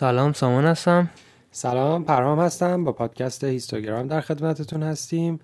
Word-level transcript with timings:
سلام 0.00 0.32
سامان 0.32 0.64
هستم. 0.64 1.10
سلام 1.50 2.04
پرهام 2.04 2.40
هستم. 2.40 2.84
با 2.84 2.92
پادکست 2.92 3.44
هیستوگرام 3.44 4.06
در 4.06 4.20
خدمتتون 4.20 4.82
هستیم. 4.82 5.40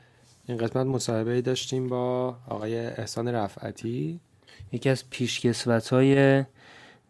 این 0.49 0.59
قسمت 0.59 0.87
مصاحبه 0.87 1.33
ای 1.33 1.43
داشتیم 1.43 1.89
با 1.89 2.37
آقای 2.49 2.87
احسان 2.87 3.29
رفعتی. 3.29 4.21
یکی 4.73 4.89
از 4.89 5.11
پیشکسوت 5.11 5.89
های 5.89 6.45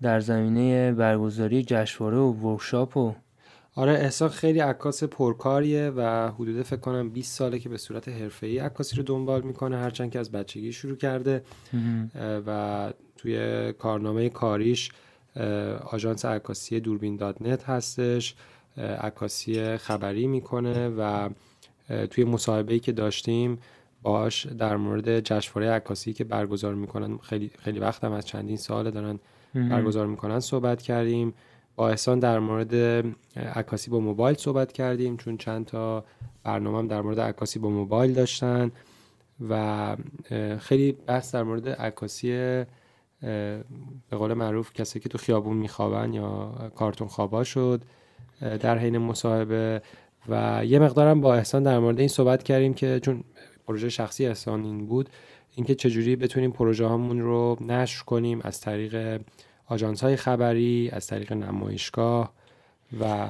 در 0.02 0.20
زمینه 0.20 0.92
برگزاری 0.92 1.62
جشنواره 1.62 2.16
و 2.16 2.32
ورکشاپ 2.32 2.96
و 2.96 3.14
آره 3.74 3.92
احسان 3.92 4.28
خیلی 4.28 4.58
عکاس 4.60 5.04
پرکاریه 5.04 5.92
و 5.96 6.28
حدود 6.28 6.62
فکر 6.62 6.80
کنم 6.80 7.10
20 7.10 7.38
ساله 7.38 7.58
که 7.58 7.68
به 7.68 7.76
صورت 7.76 8.08
حرفه‌ای 8.08 8.58
عکاسی 8.58 8.96
رو 8.96 9.02
دنبال 9.02 9.42
می‌کنه 9.42 9.76
هرچند 9.76 10.10
که 10.10 10.18
از 10.18 10.32
بچگی 10.32 10.72
شروع 10.72 10.96
کرده. 10.96 11.42
و 12.46 12.92
توی 13.16 13.72
کارنامه 13.72 14.28
کاریش 14.28 14.90
آژانس 15.90 16.24
عکاسی 16.24 16.80
دوربین 16.80 17.16
دات 17.16 17.42
نت 17.42 17.64
هستش 17.64 18.34
عکاسی 18.76 19.76
خبری 19.76 20.26
می‌کنه 20.26 20.88
و 20.88 21.28
توی 22.10 22.24
مصاحبه 22.24 22.78
که 22.78 22.92
داشتیم 22.92 23.58
باش 24.02 24.46
در 24.46 24.76
مورد 24.76 25.20
جشنواره 25.20 25.70
عکاسی 25.70 26.12
که 26.12 26.24
برگزار 26.24 26.74
می‌کنن 26.74 27.18
خیلی 27.18 27.50
خیلی 27.58 27.78
وقت 27.78 28.04
هم 28.04 28.12
از 28.12 28.26
چندین 28.26 28.56
سال 28.56 28.90
دارن 28.90 29.18
برگزار 29.54 30.06
می‌کنن 30.06 30.40
صحبت 30.40 30.82
کردیم. 30.82 31.34
با 31.76 31.88
احسان 31.88 32.18
در 32.18 32.38
مورد 32.38 32.74
عکاسی 33.36 33.90
با 33.90 34.00
موبایل 34.00 34.36
صحبت 34.36 34.72
کردیم 34.72 35.16
چون 35.16 35.36
چند 35.36 35.66
تا 35.66 36.04
برنامه 36.44 36.78
هم 36.78 36.88
در 36.88 37.00
مورد 37.00 37.20
عکاسی 37.20 37.58
با 37.58 37.68
موبایل 37.70 38.12
داشتن 38.12 38.70
و 39.48 39.96
خیلی 40.58 40.92
بحث 40.92 41.34
در 41.34 41.42
مورد 41.42 41.68
عکاسی 41.68 42.64
به 43.20 44.16
قول 44.16 44.34
معروف 44.34 44.72
کسی 44.72 45.00
که 45.00 45.08
تو 45.08 45.18
خیابون 45.18 45.56
میخوابن 45.56 46.12
یا 46.12 46.52
کارتون 46.74 47.08
خوابا 47.08 47.44
شد 47.44 47.82
در 48.40 48.78
حین 48.78 48.98
مصاحبه 48.98 49.82
و 50.28 50.64
یه 50.64 50.78
مقدارم 50.78 51.20
با 51.20 51.34
احسان 51.34 51.62
در 51.62 51.78
مورد 51.78 51.98
این 51.98 52.08
صحبت 52.08 52.42
کردیم 52.42 52.74
که 52.74 53.00
چون 53.00 53.24
پروژه 53.66 53.88
شخصی 53.88 54.26
احسان 54.26 54.64
این 54.64 54.86
بود 54.86 55.10
اینکه 55.54 55.74
چجوری 55.74 56.16
بتونیم 56.16 56.50
پروژه 56.50 56.86
هامون 56.86 57.20
رو 57.20 57.56
نشر 57.60 58.04
کنیم 58.04 58.40
از 58.44 58.60
طریق 58.60 59.20
آژانس 59.66 60.04
های 60.04 60.16
خبری 60.16 60.90
از 60.92 61.06
طریق 61.06 61.32
نمایشگاه 61.32 62.32
و 63.00 63.26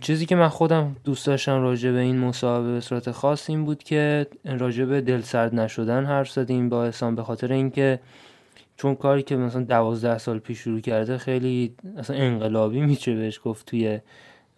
چیزی 0.00 0.26
که 0.26 0.36
من 0.36 0.48
خودم 0.48 0.96
دوست 1.04 1.26
داشتم 1.26 1.62
راجع 1.62 1.92
به 1.92 1.98
این 1.98 2.18
مصاحبه 2.18 2.72
به 2.72 2.80
صورت 2.80 3.10
خاص 3.10 3.50
این 3.50 3.64
بود 3.64 3.82
که 3.82 4.26
راجع 4.44 4.84
به 4.84 5.00
دل 5.00 5.20
سرد 5.20 5.54
نشدن 5.54 6.04
حرف 6.04 6.30
زدیم 6.30 6.68
با 6.68 6.84
احسان 6.84 7.14
به 7.14 7.22
خاطر 7.22 7.52
اینکه 7.52 8.00
چون 8.76 8.94
کاری 8.94 9.22
که 9.22 9.36
مثلا 9.36 9.62
دوازده 9.62 10.18
سال 10.18 10.38
پیش 10.38 10.58
شروع 10.58 10.80
کرده 10.80 11.18
خیلی 11.18 11.74
اصلا 11.96 12.16
انقلابی 12.16 12.80
میشه 12.80 13.14
بهش 13.14 13.40
گفت 13.44 13.66
توی 13.66 14.00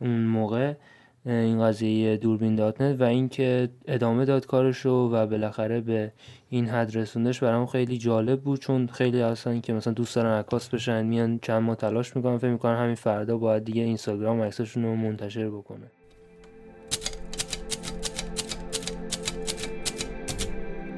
اون 0.01 0.25
موقع 0.27 0.75
این 1.27 1.63
قضیه 1.63 2.17
دوربین 2.17 2.55
دات 2.55 2.81
نت 2.81 3.01
و 3.01 3.05
اینکه 3.05 3.69
ادامه 3.87 4.25
داد 4.25 4.47
کارشو 4.47 4.91
و 4.91 5.27
بالاخره 5.27 5.81
به 5.81 6.13
این 6.51 6.67
حد 6.67 6.97
رسوندش 6.97 7.41
برام 7.41 7.67
خیلی 7.67 7.99
جالب 7.99 8.41
بود. 8.41 8.61
چون 8.61 8.87
خیلی 8.87 9.23
اصلا 9.23 9.59
که 9.59 9.73
مثلا 9.73 9.93
دوست 9.93 10.17
دارن 10.17 10.39
عکاس 10.39 10.69
بشن 10.69 11.07
میان 11.07 11.39
چند 11.43 11.63
ما 11.63 11.75
تلاش 11.75 12.17
می‌کنن 12.17 12.39
فکر 12.39 12.51
می‌کنن 12.51 12.77
همین 12.77 12.95
فردا 12.95 13.39
باید 13.39 13.65
دیگه 13.65 13.83
اینستاگرام 13.83 14.43
عکساشون 14.43 14.83
رو 14.83 14.97
منتشر 14.97 15.51
بکنه. 15.51 15.87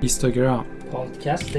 اینستاگرام. 0.01 0.65
پادکست 0.93 1.57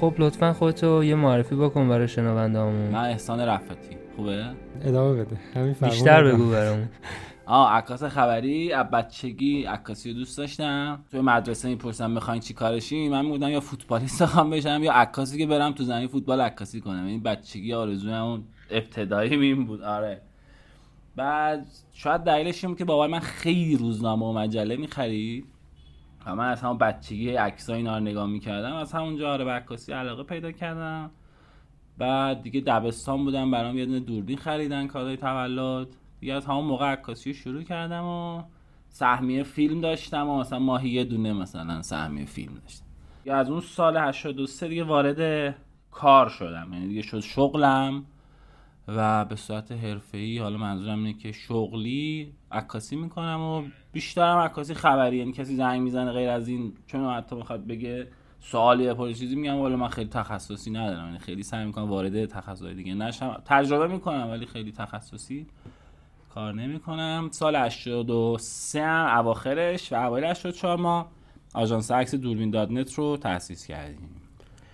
خب 0.00 0.14
لطفا 0.18 0.52
خودتو 0.52 1.04
یه 1.04 1.14
معرفی 1.14 1.54
بکن 1.54 1.88
برای 1.88 2.08
شنونده 2.08 2.58
همون 2.58 2.90
من 2.90 3.04
احسان 3.04 3.40
رفتی. 3.40 3.96
خوبه؟ 4.16 4.44
ادامه 4.84 5.24
بده. 5.24 5.36
همین 5.54 5.72
بیشتر 5.82 6.24
بگو 6.24 6.50
برامون. 6.50 6.88
آه 7.46 7.72
عکاس 7.72 8.04
خبری 8.04 8.72
از 8.72 8.86
بچگی 8.90 9.64
عکاسی 9.64 10.12
رو 10.12 10.18
دوست 10.18 10.38
داشتم. 10.38 11.04
توی 11.10 11.20
مدرسه 11.20 11.68
می‌پرسم 11.68 12.10
می‌خواین 12.10 12.40
چی 12.40 12.54
کارشی؟ 12.54 13.08
من 13.08 13.24
می‌گفتم 13.24 13.48
یا 13.48 13.60
فوتبالیست 13.60 14.24
خواهم 14.24 14.50
بشم 14.50 14.80
یا 14.82 14.92
عکاسی 14.92 15.38
که 15.38 15.46
برم 15.46 15.72
تو 15.72 15.84
زمین 15.84 16.08
فوتبال 16.08 16.40
عکاسی 16.40 16.80
کنم. 16.80 17.06
این 17.06 17.22
بچگی 17.22 17.74
آرزوی 17.74 18.14
اون 18.14 18.44
ابتدایی 18.70 19.36
میم 19.36 19.64
بود. 19.64 19.82
آره. 19.82 20.20
بعد 21.16 21.66
شاید 21.92 22.20
دلیلش 22.20 22.64
این 22.64 22.74
که 22.74 22.84
بابا 22.84 23.06
من 23.06 23.20
خیلی 23.20 23.76
روزنامه 23.76 24.26
و 24.26 24.32
مجله 24.32 24.76
می‌خرید. 24.76 25.46
و 26.26 26.34
من 26.34 26.48
از 26.48 26.62
همون 26.62 26.78
بچگی 26.78 27.30
عکسای 27.30 27.76
اینا 27.76 27.98
رو 27.98 28.04
نگاه 28.04 28.26
می‌کردم. 28.26 28.74
از 28.74 28.92
همونجا 28.92 29.32
آره 29.32 29.44
به 29.44 29.50
عکاسی 29.50 29.92
علاقه 29.92 30.22
پیدا 30.22 30.52
کردم. 30.52 31.10
بعد 31.98 32.42
دیگه 32.42 32.60
دبستان 32.60 33.24
بودم 33.24 33.50
برام 33.50 33.78
یه 33.78 33.86
دونه 33.86 34.00
دوربین 34.00 34.38
خریدن 34.38 34.86
کادوی 34.86 35.16
تولد. 35.16 35.88
دیگه 36.20 36.34
از 36.34 36.46
همون 36.46 36.64
موقع 36.64 36.86
عکاسی 36.86 37.34
شروع 37.34 37.62
کردم 37.62 38.04
و 38.04 38.42
سهمیه 38.88 39.42
فیلم 39.42 39.80
داشتم 39.80 40.28
و 40.28 40.38
مثلا 40.38 40.58
ماهی 40.58 40.88
یه 40.88 41.04
دونه 41.04 41.32
مثلا 41.32 41.82
سهمیه 41.82 42.24
فیلم 42.24 42.54
داشتم. 42.54 42.86
یا 43.24 43.36
از 43.36 43.50
اون 43.50 43.60
سال 43.60 43.96
83 43.96 44.68
دیگه 44.68 44.84
وارد 44.84 45.54
کار 45.90 46.28
شدم. 46.28 46.72
یعنی 46.72 46.88
دیگه 46.88 47.02
شد 47.02 47.20
شغلم 47.20 48.04
و 48.88 49.24
به 49.24 49.36
صورت 49.36 49.72
حرفه‌ای 49.72 50.38
حالا 50.38 50.56
منظورم 50.58 50.98
اینه 50.98 51.18
که 51.18 51.32
شغلی 51.32 52.32
عکاسی 52.52 52.96
می‌کنم 52.96 53.40
و 53.40 53.62
بیشترم 53.96 54.38
عکاسی 54.38 54.74
خبری 54.74 55.16
یعنی 55.16 55.32
کسی 55.32 55.56
زنگ 55.56 55.80
می‌زنه 55.80 56.12
غیر 56.12 56.30
از 56.30 56.48
این 56.48 56.72
چون 56.86 57.14
حتی 57.14 57.36
می‌خواد 57.36 57.66
بگه 57.66 58.06
سوالی 58.40 58.94
پول 58.94 59.12
چیزی 59.14 59.36
میگم 59.36 59.56
ولی 59.56 59.76
من 59.76 59.88
خیلی 59.88 60.08
تخصصی 60.10 60.70
ندارم 60.70 61.06
یعنی 61.06 61.18
خیلی 61.18 61.42
سعی 61.42 61.64
می‌کنم 61.64 61.90
وارد 61.90 62.26
تخصصی 62.26 62.74
دیگه 62.74 62.94
نشم. 62.94 63.42
تجربه 63.44 63.88
می‌کنم 63.88 64.30
ولی 64.30 64.46
خیلی 64.46 64.72
تخصصی 64.72 65.46
کار 66.34 66.54
نمی‌کنم. 66.54 67.28
سال 67.32 67.56
83 67.56 68.82
هم 68.82 69.18
اواخرش 69.18 69.92
و 69.92 69.96
اوایل 69.96 70.24
84 70.24 70.76
ما 70.78 71.06
آژانس 71.54 71.90
عکس 71.90 72.14
دوربین 72.14 72.50
دات 72.50 72.70
نت 72.70 72.94
رو 72.94 73.16
تأسیس 73.16 73.66
کردیم. 73.66 74.08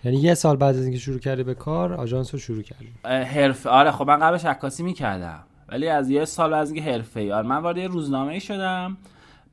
یعنی 0.05 0.17
یه 0.17 0.35
سال 0.35 0.57
بعد 0.57 0.77
از 0.77 0.83
اینکه 0.83 0.99
شروع 0.99 1.19
کردی 1.19 1.43
به 1.43 1.55
کار 1.55 1.95
آژانس 1.95 2.35
رو 2.35 2.41
شروع 2.41 2.63
کردی. 2.63 2.89
حرف 3.05 3.67
آره 3.67 3.91
خب 3.91 4.07
من 4.07 4.19
قبلش 4.19 4.45
عکاسی 4.45 4.83
می‌کردم. 4.83 5.43
ولی 5.73 5.89
از 5.89 6.11
یه 6.11 6.25
سال 6.25 6.55
از 6.55 6.73
اینکه 6.73 6.91
حرفه 6.91 7.35
آره 7.35 7.47
من 7.47 7.57
وارد 7.57 7.79
روزنامه 7.79 8.39
شدم. 8.39 8.97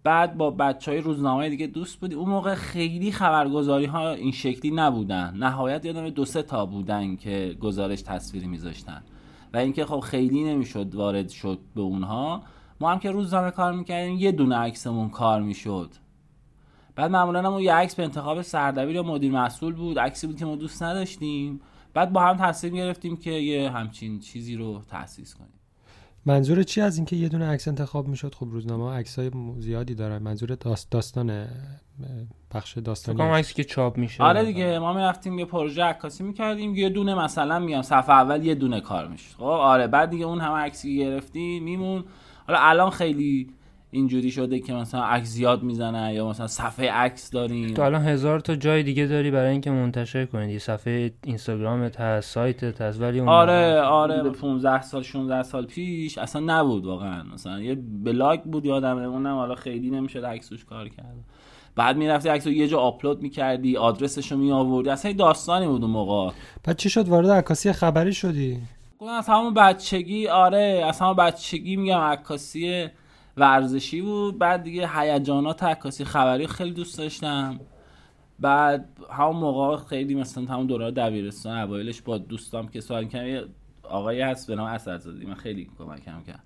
بعد 0.03 0.37
با 0.37 0.51
بچه 0.51 0.91
های 0.91 1.01
روزنامه 1.01 1.49
دیگه 1.49 1.67
دوست 1.67 1.99
بودی. 1.99 2.15
اون 2.15 2.29
موقع 2.29 2.55
خیلی 2.55 3.11
خبرگزاری 3.11 3.85
ها 3.85 4.09
این 4.09 4.31
شکلی 4.31 4.71
نبودن. 4.71 5.33
نهایت 5.37 5.85
یادم 5.85 6.09
دو 6.09 6.25
سه 6.25 6.41
تا 6.41 6.65
بودن 6.65 7.15
که 7.15 7.57
گزارش 7.59 8.01
تصویری 8.01 8.47
میذاشتن. 8.47 9.03
و 9.53 9.57
اینکه 9.57 9.85
خب 9.85 9.99
خیلی 9.99 10.43
نمی‌شد 10.43 10.95
وارد 10.95 11.29
شد 11.29 11.59
به 11.75 11.81
اونها. 11.81 12.43
ما 12.79 12.91
هم 12.91 12.99
که 12.99 13.11
روزنامه 13.11 13.51
کار 13.51 13.73
می‌کردیم 13.73 14.17
یه 14.17 14.31
دونه 14.31 14.55
عکسمون 14.55 15.09
کار 15.09 15.41
می‌شد. 15.41 15.89
بعد 16.95 17.11
معمولا 17.11 17.51
هم 17.51 17.59
یه 17.59 17.73
عکس 17.73 17.95
به 17.95 18.03
انتخاب 18.03 18.41
سردبیر 18.41 18.95
یا 18.95 19.03
مدیر 19.03 19.31
مسئول 19.31 19.73
بود. 19.73 19.99
عکسی 19.99 20.27
بود 20.27 20.37
که 20.37 20.45
ما 20.45 20.55
دوست 20.55 20.83
نداشتیم. 20.83 21.61
بعد 21.93 22.13
با 22.13 22.21
هم 22.21 22.37
تصمیم 22.37 22.75
گرفتیم 22.75 23.17
که 23.17 23.31
یه 23.31 23.69
همچین 23.69 24.19
چیزی 24.19 24.55
رو 24.55 24.81
تأسیس 24.89 25.35
کنیم. 25.35 25.58
منظور 26.25 26.63
چی 26.63 26.81
از 26.81 26.97
اینکه 26.97 27.15
یه 27.15 27.29
دونه 27.29 27.47
عکس 27.47 27.67
انتخاب 27.67 28.07
می‌شد؟ 28.07 28.35
خب 28.35 28.47
روزنامه 28.51 28.91
عکسای 28.93 29.31
زیادی 29.59 29.95
داره. 29.95 30.19
منظور 30.19 30.55
داست 30.55 30.91
داستان 30.91 31.47
بخش 32.51 32.77
داستانی. 32.77 33.17
فکر 33.17 33.27
عکسی 33.27 33.53
که 33.53 33.63
چاپ 33.63 33.97
میشه. 33.97 34.23
آره 34.23 34.45
دیگه 34.45 34.79
ما 34.79 34.93
می‌رفتیم 34.93 35.39
یه 35.39 35.45
پروژه 35.45 35.83
عکاسی 35.83 36.23
می‌کردیم. 36.23 36.75
یه 36.75 36.89
دونه 36.89 37.15
مثلا 37.15 37.59
میام 37.59 37.81
صفحه 37.81 38.15
اول 38.15 38.45
یه 38.45 38.55
دونه 38.55 38.81
کار 38.81 39.07
می‌شد. 39.07 39.35
خب 39.35 39.43
آره 39.43 39.87
بعد 39.87 40.09
دیگه 40.09 40.25
اون 40.25 40.39
همه 40.39 40.55
عکسی 40.55 40.97
گرفتی 40.97 41.59
میمون. 41.59 42.03
حالا 42.47 42.59
الان 42.61 42.89
خیلی 42.89 43.49
اینجوری 43.91 44.31
شده 44.31 44.59
که 44.59 44.73
مثلا 44.73 45.03
عکس 45.03 45.27
زیاد 45.27 45.63
می‌زنن 45.63 46.13
یا 46.13 46.29
مثلا 46.29 46.47
صفحه 46.47 46.91
عکس 46.91 47.29
داریم. 47.29 47.73
تو 47.73 47.81
الان 47.81 48.01
هزار 48.01 48.39
تا 48.39 48.55
جای 48.55 48.83
دیگه 48.83 49.05
داری 49.05 49.31
برای 49.31 49.51
اینکه 49.51 49.71
منتشر 49.71 50.25
کنید 50.25 50.49
یه 50.49 50.59
صفحه 50.59 51.11
اینستاگرامت 51.23 51.99
هست 51.99 52.29
سایتت 52.29 52.81
هست 52.81 53.01
ولی 53.01 53.19
اون 53.19 53.29
آره 53.29 53.81
آره 53.81 54.29
15 54.29 54.81
سال 54.81 55.03
16 55.03 55.43
سال 55.43 55.65
پیش 55.65 56.17
اصلا 56.17 56.41
نبود 56.45 56.85
واقعا. 56.85 57.23
مثلا 57.33 57.61
یه 57.61 57.75
بلاگ 58.03 58.41
بود 58.41 58.65
یادم 58.65 58.97
اونم 58.97 59.35
حالا 59.35 59.55
خیلی 59.55 59.89
نمی‌شد 59.89 60.25
عکسش 60.25 60.65
کار 60.65 60.89
کرد. 60.89 61.15
بعد 61.75 61.97
می‌رفتی 61.97 62.29
عکس 62.29 62.47
رو 62.47 62.53
یه 62.53 62.67
جا 62.67 62.79
آپلود 62.79 63.21
می‌کردی 63.21 63.77
آدرسش 63.77 64.31
رو 64.31 64.37
می 64.37 64.51
آوردی 64.51 64.89
اصلا 64.89 65.11
داستانی 65.11 65.67
بود 65.67 65.81
اون 65.81 65.91
موقع. 65.91 66.33
بعد 66.63 66.77
چی 66.77 66.89
شد؟ 66.89 67.07
وارد 67.07 67.29
عکاسی 67.29 67.71
خبری 67.71 68.13
شدی؟ 68.13 68.57
از 69.17 69.27
همون 69.27 69.53
بچگی 69.53 70.27
آره 70.27 70.83
از 70.87 70.99
همون 70.99 71.15
بچگی 71.15 71.75
میگم 71.75 71.99
عکاسی 71.99 72.87
ورزشی 73.37 74.01
بود. 74.01 74.37
بعد 74.37 74.63
دیگه 74.63 74.89
هیجانات 74.99 75.63
عکاسی 75.63 76.05
خبری 76.05 76.47
خیلی 76.47 76.71
دوست 76.71 76.97
داشتم. 76.97 77.59
بعد 78.39 78.89
همون 79.11 79.35
موقع 79.35 79.75
خیلی 79.85 80.15
مثلا 80.15 80.45
همون 80.45 80.65
دوره 80.65 80.91
دبیرستان 80.91 81.57
اوایلش 81.57 82.01
با 82.01 82.17
دوستام 82.17 82.67
که 82.67 82.81
سوال 82.81 83.05
کردم 83.05 83.49
آقایی 83.83 84.21
هست 84.21 84.47
به 84.47 84.55
نام 84.55 84.67
اسدزاده 84.67 85.27
من 85.27 85.33
خیلی 85.33 85.69
کمکم 85.77 86.23
کرد. 86.27 86.43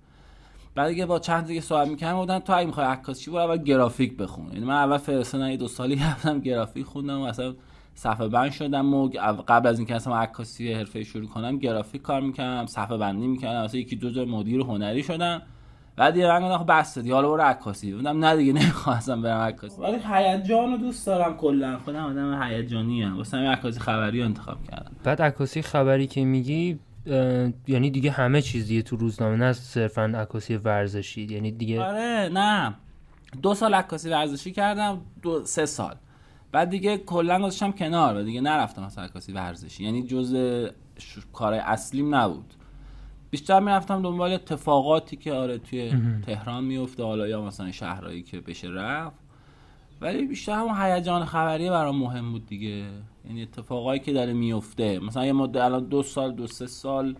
بعد 0.74 0.88
دیگه 0.88 1.06
با 1.06 1.18
چند 1.18 1.46
دیگه 1.46 1.60
سوال 1.60 1.88
می‌کردم 1.88 2.16
بودن 2.16 2.38
تو 2.38 2.56
اگه 2.56 2.66
می‌خوای 2.66 2.86
عکاسی 2.86 3.30
برو 3.30 3.40
اول 3.40 3.56
گرافیک 3.56 4.16
بخون. 4.16 4.52
یعنی 4.52 4.64
من 4.64 4.74
اول 4.74 4.98
فرستادن 4.98 5.50
یه 5.50 5.56
دو 5.56 5.68
سالی 5.68 5.94
رفتم 6.04 6.40
گرافیک 6.40 6.86
خوندم 6.86 7.20
و 7.20 7.24
اصلا 7.24 7.54
صفحه 7.94 8.28
بند 8.28 8.52
شدم 8.52 8.94
و 8.94 9.08
قبل 9.48 9.68
از 9.68 9.78
اینکه 9.78 9.94
اصلا 9.94 10.16
عکاسی 10.16 10.72
حرفه 10.72 11.04
شروع 11.04 11.26
کنم 11.28 11.58
گرافیک 11.58 12.02
کار 12.02 12.20
می‌کردم 12.20 12.66
صفحه 12.66 12.96
بندی 12.96 13.26
می‌کردم 13.26 13.60
اصلا 13.60 13.80
یکی 13.80 13.96
دو 13.96 14.10
جا 14.10 14.24
مدیر 14.24 14.60
هنری 14.60 15.02
شدم. 15.02 15.42
بعد 15.96 16.16
یه 16.16 16.28
رنگ 16.28 16.56
خب 16.56 16.66
بس 16.72 16.98
دیگه 16.98 17.14
حالا 17.14 17.28
برو 17.28 17.42
عکاسی. 17.42 17.92
بودم 17.92 18.24
نه 18.24 18.36
دیگه 18.36 18.52
نمی‌خواستم 18.52 19.22
برم 19.22 19.40
عکاسی. 19.40 19.82
ولی 19.82 19.98
هیجان 20.14 20.70
رو 20.72 20.76
دوست 20.76 21.06
دارم 21.06 21.36
کلا. 21.36 21.78
خودم 21.78 22.04
آدم 22.04 22.42
هیجانی 22.42 23.04
ام 23.04 23.16
واسه 23.16 23.36
همین 23.36 23.50
عکاسی 23.50 23.80
خبری 23.80 24.18
رو 24.18 24.24
انتخاب 24.24 24.64
کردم. 24.64 24.92
بعد 25.04 25.22
عکاسی 25.22 25.62
خبری 25.62 26.06
که 26.06 26.24
میگی 26.24 26.78
یعنی 27.66 27.90
دیگه 27.90 28.10
همه 28.10 28.42
چیز 28.42 28.66
دیگه 28.66 28.82
تو 28.82 28.96
روزنامه 28.96 29.36
نه 29.36 29.52
صرفا 29.52 30.02
عکاسی 30.02 30.56
ورزشی. 30.56 31.22
یعنی 31.22 31.52
دیگه 31.52 31.82
آره 31.82 32.30
نه. 32.32 32.74
دو 33.42 33.54
سال 33.54 33.74
عکاسی 33.74 34.10
ورزشی 34.10 34.52
کردم 34.52 35.00
دو 35.22 35.44
سه 35.44 35.66
سال. 35.66 35.94
بعد 36.52 36.70
دیگه 36.70 36.98
کلا 36.98 37.38
گذاشتم 37.38 37.72
کنار. 37.72 38.16
و 38.16 38.22
دیگه 38.22 38.40
نرفتم 38.40 38.82
مثلا 38.82 39.04
عکاسی 39.04 39.32
ورزشی. 39.32 39.84
یعنی 39.84 40.02
جزء 40.02 40.68
کار 41.32 41.54
اصلیم 41.54 42.14
نبود. 42.14 42.54
بیشتر 43.34 43.60
می‌رفتم 43.60 44.02
دنبال 44.02 44.32
اتفاقاتی 44.32 45.16
که 45.16 45.32
آره 45.32 45.58
توی 45.58 45.92
تهران 46.26 46.64
میفته 46.64 47.02
حالا 47.02 47.28
یا 47.28 47.42
مثلا 47.42 47.72
شهرهایی 47.72 48.22
که 48.22 48.40
بشه 48.40 48.68
رفت. 48.68 49.18
ولی 50.00 50.24
بیشتر 50.24 50.52
همون 50.52 50.74
هیجان 50.80 51.24
خبری 51.24 51.70
برام 51.70 51.96
مهم 51.96 52.32
بود 52.32 52.46
دیگه. 52.46 52.84
یعنی 53.24 53.42
اتفاقایی 53.42 54.00
که 54.00 54.12
داره 54.12 54.32
میفته 54.32 54.98
مثلا 54.98 55.26
یه 55.26 55.32
مدت 55.32 55.60
الان 55.60 55.84
دو 55.84 56.02
سال 56.02 56.32
دو 56.32 56.46
سه 56.46 56.66
سال 56.66 57.16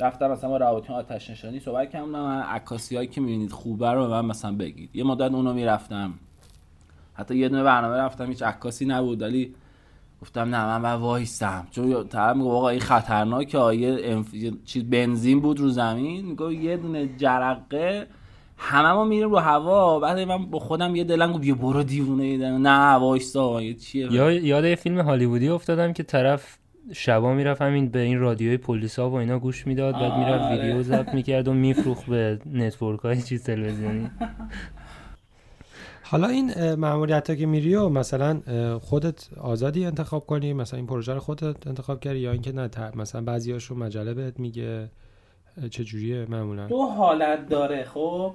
رفتم 0.00 0.30
مثلا 0.30 0.50
با 0.50 0.82
آتش 0.94 1.30
نشانی 1.30 1.60
صحبت 1.60 1.90
کردم. 1.90 2.16
عکاسی 2.26 2.96
هایی 2.96 3.08
که 3.08 3.20
می‌بینید 3.20 3.52
خوبه 3.52 3.92
رو 3.92 4.02
به 4.02 4.08
من 4.08 4.24
مثلا 4.24 4.56
بگید. 4.56 4.96
یه 4.96 5.04
مدت 5.04 5.32
اونو 5.32 5.52
می‌رفتم. 5.52 6.14
حتی 7.14 7.36
یه 7.36 7.48
دونه 7.48 7.62
برنامه 7.62 7.96
رفتم 7.96 8.26
هیچ 8.26 8.42
عکاسی 8.42 8.84
نبود. 8.86 9.22
ولی 9.22 9.54
گفتم 10.22 10.40
نه 10.54 10.66
من 10.66 10.82
باید 10.82 11.00
وایستم 11.00 11.66
چون 11.70 12.08
طرف 12.08 12.36
میگه 12.36 12.48
آقا 12.48 12.68
این 12.68 12.80
خطرناکه 12.80 13.58
آیه 13.58 13.96
انف... 14.02 14.26
چیز 14.64 14.84
بنزین 14.84 15.40
بود 15.40 15.60
رو 15.60 15.68
زمین. 15.68 16.26
میگه 16.26 16.54
یه 16.54 16.76
دونه 16.76 17.08
جرقه 17.16 18.06
همه 18.56 18.92
ما 18.92 19.04
میریم 19.04 19.30
رو 19.30 19.38
هوا. 19.38 20.00
بعد 20.00 20.18
من 20.18 20.46
با 20.46 20.58
خودم 20.58 20.96
یه 20.96 21.04
دلم 21.04 21.32
گفت 21.32 21.40
بیا 21.40 21.54
برو 21.54 21.82
دیوونه 21.82 22.58
نه 22.58 22.94
وایستا. 22.94 23.62
یه 23.62 23.74
چیه؟ 23.74 24.12
یا 24.12 24.32
یاد 24.32 24.64
یه 24.64 24.74
فیلم 24.74 25.00
هالیوودی 25.00 25.48
افتادم 25.48 25.92
که 25.92 26.02
طرف 26.02 26.58
شبا 26.92 27.34
می‌رفت 27.34 27.62
همین 27.62 27.88
به 27.88 28.00
این 28.00 28.20
رادیوی 28.20 28.56
پلیس 28.56 28.98
ها 28.98 29.10
و 29.10 29.14
اینا 29.14 29.38
گوش 29.38 29.66
می‌داد. 29.66 29.94
بعد 29.94 30.18
می‌رفت 30.18 30.44
آره. 30.44 30.62
ویدیو 30.62 30.82
ضبط 30.82 31.14
می‌کرد 31.14 31.48
و 31.48 31.52
میفروخت 31.54 32.06
به 32.06 32.38
network 32.52 33.00
های 33.00 33.22
چیز 33.22 33.44
تلویزیونی. 33.44 34.10
حالا 36.10 36.28
این 36.28 36.74
ماموریت 36.74 37.38
که 37.38 37.46
میری 37.46 37.74
و 37.74 37.88
مثلا 37.88 38.40
خودت 38.78 39.28
آزادی 39.40 39.84
انتخاب 39.84 40.26
کنی 40.26 40.52
مثلا 40.52 40.76
این 40.76 40.86
پروژه 40.86 41.14
رو 41.14 41.20
خودت 41.20 41.66
انتخاب 41.66 42.00
کردی 42.00 42.18
یا 42.18 42.32
اینکه 42.32 42.52
نه 42.52 42.70
مثلا 42.96 43.20
بعضیاشو 43.20 43.74
مجله 43.74 44.14
بهت 44.14 44.40
میگه 44.40 44.90
چه 45.70 45.84
جوریه 45.84 46.26
معمولا؟ 46.28 46.66
دو 46.66 46.82
حالت 46.82 47.48
داره. 47.48 47.84
خب 47.84 48.34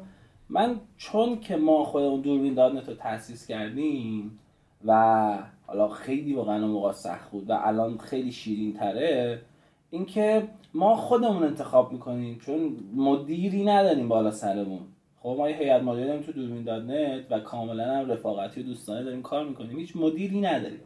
من 0.50 0.76
چون 0.98 1.40
که 1.40 1.56
ما 1.56 1.84
خودمون 1.84 2.22
دوربین 2.22 2.54
دادنت 2.54 2.90
رو 2.90 2.96
تاسیس 2.96 3.48
کردیم 3.48 4.40
و 4.86 5.38
حالا 5.68 5.90
خیلی 5.90 6.34
واقعا 6.34 6.68
موقع 6.68 6.92
سخت 6.92 7.32
بود 7.32 7.50
و 7.50 7.54
الان 7.54 7.98
خیلی 7.98 8.32
شیرین 8.32 8.74
تره 8.74 9.42
اینکه 9.90 10.48
ما 10.74 10.96
خودمون 10.96 11.44
انتخاب 11.44 11.92
می‌کنیم 11.92 12.40
چون 12.40 12.78
مدیری 12.96 13.64
نداریم 13.66 14.08
بالا 14.08 14.32
سرمون. 14.32 14.82
خب 15.24 15.36
ما 15.38 15.50
یه 15.50 15.58
هیئت 15.58 15.82
مدیره 15.82 16.08
داریم 16.08 16.22
تو 16.22 16.32
دوربین 16.32 16.64
دات 16.64 16.84
نت 16.84 17.26
و 17.30 17.40
کاملا 17.40 17.84
هم 17.84 18.10
رفاقتی 18.10 18.62
و 18.62 18.64
دوستانه 18.64 19.04
داریم 19.04 19.22
کار 19.22 19.46
می‌کنیم. 19.46 19.78
هیچ 19.78 19.96
مدیری 19.96 20.42
نداریم. 20.42 20.80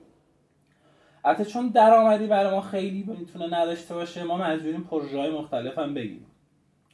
البته 1.26 1.46
چون 1.46 1.68
درآمدی 1.68 2.28
برای 2.28 2.52
ما 2.52 2.62
خیلی 2.62 3.06
می‌تونه 3.20 3.60
نداشته 3.60 3.94
باشه 3.94 4.24
ما 4.24 4.38
مجبوریم 4.38 4.84
پروژه 4.84 5.18
های 5.18 5.32
مختلف 5.32 5.78
هم 5.78 5.94
بگیریم. 5.94 6.26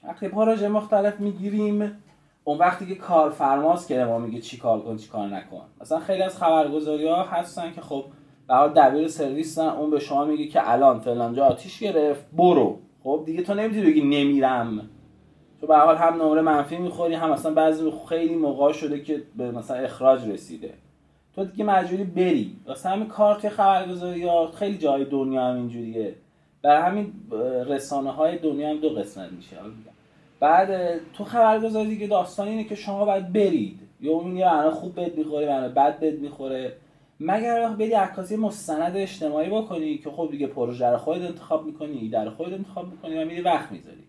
وقتی 0.04 0.28
پروژه 0.28 0.68
مختلف 0.68 1.20
می‌گیریم 1.20 2.04
اون 2.44 2.58
وقتی 2.58 2.86
که 2.86 2.96
کارفرماست 2.96 3.88
که 3.88 4.04
ما 4.04 4.20
میگه 4.20 4.42
چی 4.42 4.58
کار 4.58 4.82
کن 4.82 4.98
چی 4.98 5.10
کار 5.10 5.28
نکن. 5.28 5.62
مثلا 5.82 6.00
خیلی 6.00 6.22
از 6.22 6.38
خبرگزاری 6.38 7.08
ها 7.08 7.24
هستن 7.24 7.72
که 7.72 7.82
خب 7.82 8.06
برای 8.48 8.74
دبیر 8.76 9.08
سرویس 9.08 9.58
اون 9.58 9.90
به 9.90 10.00
شما 10.00 10.26
میگه 10.26 10.48
که 10.48 10.72
الان 10.72 11.00
فلانجا 11.00 11.46
آتیش 11.46 11.80
گرفت 11.80 12.26
برو. 12.34 12.80
خب 13.04 13.24
دیگه 13.26 13.44
تو 13.44 13.54
نمی‌تونی 13.54 13.86
بگی 13.86 14.02
نمیرم. 14.02 14.90
تو 15.64 15.68
به 15.68 15.78
حال 15.78 15.96
هم 15.98 16.22
نمره 16.22 16.42
منفی 16.42 16.78
می‌خوری 16.78 17.14
هم 17.14 17.32
مثلا 17.32 17.54
بعضی 17.54 17.94
خیلی 18.10 18.36
موقع 18.36 18.74
شده 18.74 19.02
که 19.02 19.24
به 19.38 19.52
مثلا 19.52 19.78
اخراج 19.78 20.28
رسیده. 20.28 20.74
تو 21.36 21.46
دیگه 21.46 21.64
مجبوری 21.64 22.04
بری. 22.04 22.56
واسه 22.68 22.90
همین 22.90 23.08
کار 23.08 23.36
توی 23.36 23.50
خبرگزاری 23.50 24.20
یا 24.20 24.52
خیلی 24.56 24.78
جای 24.78 25.06
دنیا 25.06 25.46
هم 25.46 25.56
اینجوریه. 25.56 26.16
برای 26.62 26.82
همین 26.82 27.14
رسانه 27.68 28.12
های 28.12 28.38
دنیا 28.38 28.70
هم 28.70 28.78
دو 28.78 28.90
قسمت 28.90 29.32
میشه. 29.32 29.58
بعد 30.40 31.00
تو 31.14 31.24
خبرگزاری 31.24 31.90
دیگه 31.90 32.08
داستان 32.08 32.48
اینه 32.48 32.64
که 32.64 32.76
شما 32.76 33.06
باید 33.06 33.34
برید. 33.34 33.80
یا 34.02 34.12
اون 34.12 34.38
یه 34.38 34.70
خوب 34.70 35.02
بد 35.02 35.18
می‌خوره 35.18 35.46
یا 35.46 35.70
بد 35.70 36.00
بد 36.00 36.20
می‌خوره. 36.20 36.74
مگر 37.20 37.70
بری 37.70 37.92
عکاسی 37.92 38.36
مستند 38.36 38.98
اجتماعی 38.98 39.50
بکنی 39.50 39.98
که 39.98 40.10
خب 40.10 40.28
دیگه 40.32 40.48
پروژه 40.48 40.88
رو 40.88 40.98
خودت 40.98 41.22
انتخاب 41.22 41.66
می‌کنی 41.66 41.98
ایده 41.98 42.24
رو 42.24 42.32
خودت 42.32 42.54
انتخاب 42.54 42.86
می‌کنی 42.92 43.24
و 43.24 43.26
میری 43.26 43.42
وقت 43.42 43.72
می‌ذاری. 43.72 44.04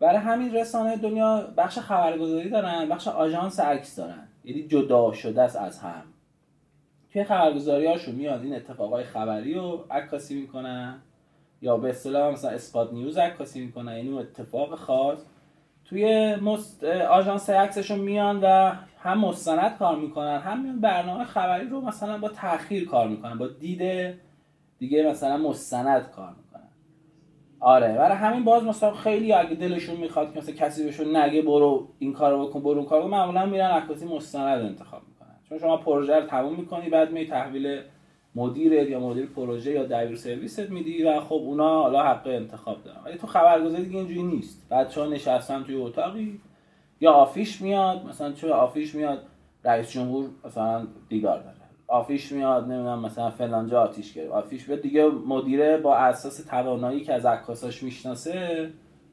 برای 0.00 0.16
همین 0.16 0.54
رسانه 0.54 0.96
دنیا 0.96 1.48
بخش 1.56 1.78
خبرگزاری 1.78 2.50
دارن 2.50 2.88
بخش 2.88 3.08
آژانس 3.08 3.60
عکس 3.60 3.96
دارن. 3.96 4.28
یعنی 4.44 4.62
جدا 4.62 5.12
شده 5.12 5.42
است 5.42 5.56
از 5.56 5.78
هم. 5.78 6.02
توی 7.12 7.24
خبرگزاری 7.24 7.86
هاشون 7.86 8.14
میاد 8.14 8.42
این 8.42 8.54
اتفاقای 8.54 9.04
خبری 9.04 9.54
رو 9.54 9.84
عکاسی 9.90 10.40
می‌کنن 10.40 10.98
یا 11.62 11.76
به 11.76 11.88
اصطلاح 11.88 12.32
مثلا 12.32 12.50
اسپات 12.50 12.92
نیوز 12.92 13.18
عکاسی 13.18 13.60
می‌کنن 13.60 13.96
یعنی 13.96 14.18
اتفاق 14.18 14.74
خاص. 14.74 15.18
توی 15.84 16.34
مست... 16.34 16.84
آژانس 16.84 17.50
عکسشون 17.50 17.98
میان 17.98 18.40
و 18.42 18.72
هم 18.98 19.20
مستند 19.20 19.78
کار 19.78 19.96
می‌کنن 19.96 20.38
هم 20.38 20.62
میان 20.62 20.80
برنامه 20.80 21.24
خبری 21.24 21.68
رو 21.68 21.80
مثلا 21.80 22.18
با 22.18 22.28
تاخیر 22.28 22.88
کار 22.88 23.08
می‌کنن 23.08 23.38
با 23.38 23.46
دید 23.46 24.14
دیگه 24.78 25.08
مثلا 25.08 25.36
مستند 25.36 26.10
کار 26.10 26.28
می‌کنن. 26.28 26.45
آره 27.60 27.94
برای 27.94 28.16
همین 28.16 28.44
باز 28.44 28.64
مثلا 28.64 28.92
خیلی 28.92 29.32
اگه 29.32 29.54
دلشون 29.54 29.96
می‌خواد 29.96 30.32
که 30.32 30.38
مثلا 30.38 30.54
کسی 30.54 30.84
بهشون 30.84 31.16
نگه 31.16 31.42
برو 31.42 31.88
این 31.98 32.12
کارو 32.12 32.46
بکن 32.46 32.62
برو 32.62 32.84
کارو 32.84 33.08
معمولا 33.08 33.46
میرن 33.46 33.70
عکاسی 33.70 34.04
مستند 34.04 34.64
انتخاب 34.64 35.02
می‌کنن. 35.08 35.36
چون 35.48 35.58
شما 35.58 35.76
پروژه 35.76 36.16
رو 36.16 36.26
تموم 36.26 36.56
می‌کنی 36.56 36.88
بعد 36.90 37.12
می 37.12 37.26
تحویل 37.26 37.80
مدیر 38.34 38.72
یا 38.72 39.00
مدیر 39.00 39.26
پروژه 39.26 39.72
یا 39.72 39.82
دبیر 39.82 40.16
سرویست 40.16 40.70
میدی 40.70 41.02
و 41.02 41.20
خب 41.20 41.34
اونا 41.34 41.82
حالا 41.82 42.02
حق 42.02 42.26
انتخاب 42.26 42.82
دارن. 42.84 43.00
ولی 43.04 43.18
تو 43.18 43.26
خبرگزاری 43.26 43.84
دیگه 43.84 43.98
اینجوری 43.98 44.22
نیست. 44.22 44.68
بچه‌ها 44.70 45.06
نشستن 45.06 45.62
توی 45.62 45.74
اتاقی 45.74 46.40
یا 47.00 47.12
آفیش 47.12 47.60
میاد 47.60 48.06
مثلا 48.08 48.32
چه 48.32 48.52
آفیش 48.52 48.94
میاد 48.94 49.22
رئیس 49.64 49.90
جمهور 49.90 50.28
مثلا 50.44 50.86
دیدار 51.08 51.38
داره. 51.38 51.55
آفیش 51.88 52.32
میاد 52.32 52.64
نمی‌دونم 52.64 53.00
مثلا 53.00 53.30
فلانجا 53.30 53.82
آتیش 53.82 54.12
گرفت. 54.12 54.32
آفیش 54.32 54.64
به 54.64 54.76
دیگه 54.76 55.06
مدیره 55.26 55.76
با 55.76 55.96
اساس 55.96 56.36
توانایی 56.36 57.00
که 57.04 57.14
از 57.14 57.26
عکاساش 57.26 57.82
می‌شناسه 57.82 58.70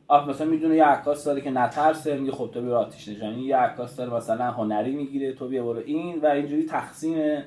آف 0.08 0.30
مثلا 0.30 0.48
می‌دونه 0.48 0.76
یه 0.76 0.86
عکاس 0.86 1.24
داره 1.26 1.42
که 1.42 1.50
نترسه 1.52 2.18
میگه 2.18 2.32
خب 2.32 2.50
تو 2.54 2.62
بیا 2.62 2.80
آتیش 2.80 3.08
نشانی. 3.08 3.42
یه 3.42 3.58
عکاس 3.58 3.96
داره 3.96 4.14
مثلا 4.14 4.52
هنری 4.52 4.96
می‌گیره 4.96 5.34
تو 5.34 5.48
بیا 5.48 5.64
برو 5.64 5.82
این 5.86 6.22
و 6.22 6.26
اینجوری 6.26 6.66
تقسیم 6.66 7.44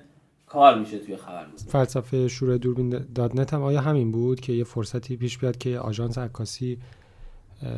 کار 0.46 0.78
میشه 0.78 0.98
توی 0.98 1.16
خبرگزاری 1.16 1.70
فلسفه 1.70 2.28
شروع 2.28 2.58
دوربین 2.58 2.88
dot 3.14 3.40
net 3.40 3.54
هم 3.54 3.62
آیا 3.62 3.80
همین 3.80 4.12
بود 4.12 4.40
که 4.40 4.52
یه 4.52 4.64
فرصتی 4.64 5.16
پیش 5.16 5.38
بیاد 5.38 5.58
که 5.58 5.78
آژانس 5.78 6.18
عکاسی 6.18 6.78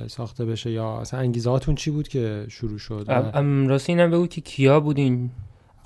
ساخته 0.07 0.45
بشه 0.45 0.71
یا 0.71 1.01
اصلا 1.01 1.21
انگیزه 1.21 1.59
چی 1.77 1.91
بود 1.91 2.09
که 2.09 2.47
شروع 2.49 2.79
شد؟ 2.79 3.31
ام 3.35 3.69
راستی 3.69 3.93
اینم 3.93 4.11
بگو 4.11 4.27
که 4.27 4.41
کیا 4.41 4.81
بودین؟ 4.81 5.31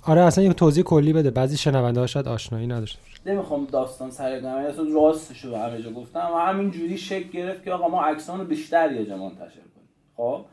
آره 0.03 0.21
اصلا 0.21 0.45
یه 0.45 0.53
توضیح 0.53 0.85
کلی 0.85 1.13
بده. 1.13 1.31
بعضی 1.31 1.57
شنونده 1.57 2.01
ها 2.01 2.07
شاید 2.07 2.29
آشنایی 2.29 2.67
نداشته 2.67 2.99
نمی‌خوام 3.27 3.67
داستان 3.67 4.11
سرگرم 4.11 4.57
اصلا 4.57 4.85
راستشو 4.95 5.51
به 5.51 5.59
همه 5.59 5.83
جا 5.83 5.91
گفتم. 5.91 6.31
و 6.35 6.39
همین 6.39 6.71
جوری 6.71 6.99
شکل 6.99 7.29
گرفت 7.29 7.65
که 7.65 7.73
آقا 7.73 7.89
ما 7.89 8.03
عکسامون 8.03 8.41
رو 8.41 8.45
بیشتر 8.47 8.93
یه 8.93 9.07
جا 9.07 9.17
منتشر 9.17 9.61
کنیم. 9.61 9.89
خب؟ 10.17 10.45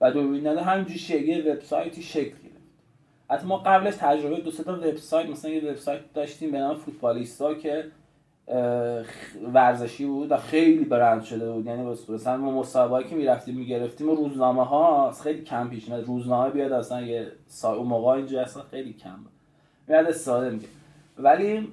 و 0.00 0.12
دوربین 0.12 0.46
همین 0.46 0.58
همینجوری 0.58 0.98
شکل 0.98 1.52
وبسایتی 1.52 2.02
شکل 2.02 2.34
حتی 3.30 3.46
ما 3.46 3.58
قبلش 3.58 3.94
تجربه 3.98 4.40
دو 4.40 4.50
تا 4.50 4.72
وبسایت 4.72 5.28
مثلا 5.28 5.50
یه 5.50 5.70
وبسایت 5.70 6.00
داشتیم 6.14 6.50
به 6.50 6.58
نام 6.58 6.76
فوتبالیستا 6.76 7.54
که 7.54 7.84
ورزشی 9.54 10.06
بود 10.06 10.32
و 10.32 10.36
خیلی 10.36 10.84
برند 10.84 11.22
شده 11.22 11.52
بود. 11.52 11.66
یعنی 11.66 11.82
مثلا 12.08 12.36
ما 12.36 12.50
مسابقه 12.60 13.08
که 13.08 13.16
می‌رفتیم 13.16 13.56
می‌گرفتیم 13.56 14.08
و 14.10 14.14
روزنامه 14.14 14.64
ها 14.64 15.10
خیلی 15.10 15.42
کم 15.42 15.68
پیش 15.68 15.88
میاد 15.88 16.04
روزنامه 16.04 16.50
بیاد 16.50 16.72
اصلا 16.72 17.02
یه 17.02 17.26
سا... 17.46 17.74
اون 17.74 17.86
موقع 17.86 18.10
اینجا 18.10 18.42
اصلا 18.42 18.62
خیلی 18.62 18.92
کم 18.92 19.16
بود. 19.16 19.32
میاد 19.88 20.06
استفاده 20.06 20.50
میگه. 20.50 20.66
ولی 21.18 21.68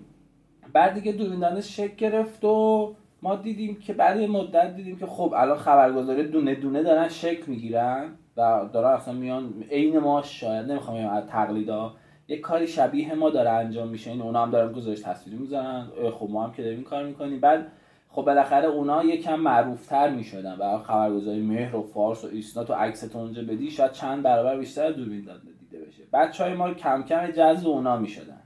بعد 0.73 0.93
دیگه 0.93 1.11
دوربین 1.11 1.61
شکل 1.61 1.95
گرفت 1.95 2.43
و 2.43 2.93
ما 3.21 3.35
دیدیم 3.35 3.75
که 3.75 3.93
بعد 3.93 4.19
یه 4.19 4.27
مدت 4.27 4.75
دیدیم 4.75 4.97
که 4.99 5.05
خب 5.05 5.33
الان 5.37 5.57
خبرگزاری 5.57 6.27
دونه 6.27 6.55
دونه 6.55 6.83
دارن 6.83 7.09
شکل 7.09 7.43
می‌گیرن 7.47 8.05
و 8.37 8.65
دارن 8.73 8.89
اصلا 8.89 9.13
میان 9.13 9.53
عین 9.71 9.99
ما 9.99 10.21
شاید 10.21 10.71
نمی‌خوام 10.71 11.07
از 11.07 11.23
تقلیدا 11.27 11.93
یه 12.29 12.37
کاری 12.37 12.67
شبیه 12.67 13.13
ما 13.13 13.29
داره 13.29 13.49
انجام 13.49 13.87
میشه. 13.87 14.11
این 14.11 14.21
اونا 14.21 14.43
هم 14.43 14.51
دارن 14.51 14.73
گزارش 14.73 14.99
تصویری 14.99 15.37
می‌ذارن. 15.39 15.87
خب 16.19 16.27
ما 16.29 16.43
هم 16.43 16.53
که 16.53 16.63
داریم 16.63 16.83
کار 16.83 17.03
می‌کنیم. 17.03 17.39
بعد 17.39 17.71
خب 18.09 18.21
بالاخره 18.21 18.67
اونا 18.67 19.03
یکم 19.03 19.39
معروفتر 19.39 20.09
می‌شدن 20.09 20.55
و 20.59 20.77
خبرگزاری 20.77 21.41
مهر 21.41 21.75
و 21.75 21.81
فارس 21.81 22.23
و 22.23 22.27
ایسنا 22.27 22.63
تو 22.63 22.73
عکستون 22.73 23.21
اونجا 23.21 23.41
بدی 23.41 23.71
شاید 23.71 23.91
چند 23.91 24.23
برابر 24.23 24.57
بیشتر 24.57 24.91
دوربین 24.91 25.19
دیده 25.19 25.85
بشه. 25.85 26.03
بچه 26.13 26.43
های 26.43 26.53
ما 26.53 26.73
کم 26.73 27.03
کم 27.03 27.31
جذب 27.31 27.67
اونا 27.67 27.97
می‌شدن. 27.97 28.41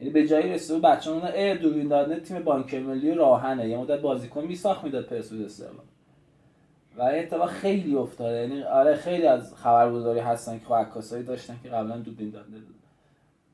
یعنی 0.00 0.12
به 0.12 0.26
جایی 0.26 0.52
رسید 0.52 0.82
بچه 0.82 1.10
اونا 1.10 1.28
ای 1.28 1.58
دوربین 1.58 1.88
داده 1.88 2.20
تیم 2.20 2.42
بانک 2.42 2.74
ملی 2.74 3.14
راهنه. 3.14 3.68
یه 3.68 3.78
مدت 3.78 4.00
بازیکن 4.00 4.44
میساخت 4.44 4.84
می‌داد 4.84 5.04
پرسپولیس 5.04 5.46
استقلال. 5.46 5.86
و 6.96 7.02
اتفاق 7.02 7.48
خیلی 7.48 7.96
افتاده. 7.96 8.36
یعنی 8.36 8.62
آره 8.62 8.94
خیلی 8.94 9.26
از 9.26 9.54
خبرگزاری 9.54 10.20
هستن 10.20 10.58
که 10.58 10.64
خب 10.64 10.74
عکاسایی 10.74 11.24
داشتن 11.24 11.56
که 11.62 11.68
قبلا 11.68 11.96
دوربین 11.96 12.30
داده 12.30 12.48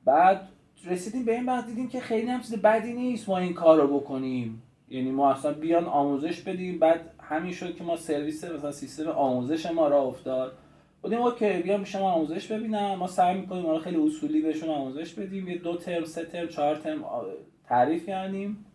بعد 0.04 0.48
رسیدیم 0.86 1.24
به 1.24 1.34
این 1.34 1.46
بعد 1.46 1.66
دیدیم 1.66 1.88
که 1.88 2.00
خیلی 2.00 2.26
هم 2.26 2.40
چیز 2.40 2.54
بدی 2.54 2.92
نیست 2.92 3.28
ما 3.28 3.38
این 3.38 3.54
کار 3.54 3.80
رو 3.80 4.00
بکنیم. 4.00 4.62
یعنی 4.88 5.10
ما 5.10 5.32
اصلا 5.32 5.52
بیان 5.52 5.84
آموزش 5.84 6.40
بدیم 6.40 6.78
بعد 6.78 7.00
همین 7.20 7.52
شد 7.52 7.76
که 7.76 7.84
ما 7.84 7.96
سرویس 7.96 8.44
مثلا 8.44 8.72
سیستم 8.72 9.08
آموزش 9.08 9.66
ما 9.66 9.88
را 9.88 10.02
افتاد. 10.02 10.52
بودیم 11.02 11.20
اوکی 11.20 11.62
بیان 11.62 11.84
پیش 11.84 11.96
آموزش 11.96 12.52
ببینم. 12.52 12.94
ما 12.94 13.06
سعی 13.06 13.40
می‌کنیم 13.40 13.62
ما 13.62 13.78
خیلی 13.78 13.96
اصولی 13.96 14.42
بهشون 14.42 14.68
آموزش 14.68 15.14
بدیم. 15.14 15.48
یه 15.48 15.58
دو 15.58 15.76
ترم 15.76 16.04
سه 16.04 16.24
ترم 16.24 16.48
چهار 16.48 16.76
ترم 16.76 17.04
تعریف 17.66 18.06
کردیم. 18.06 18.66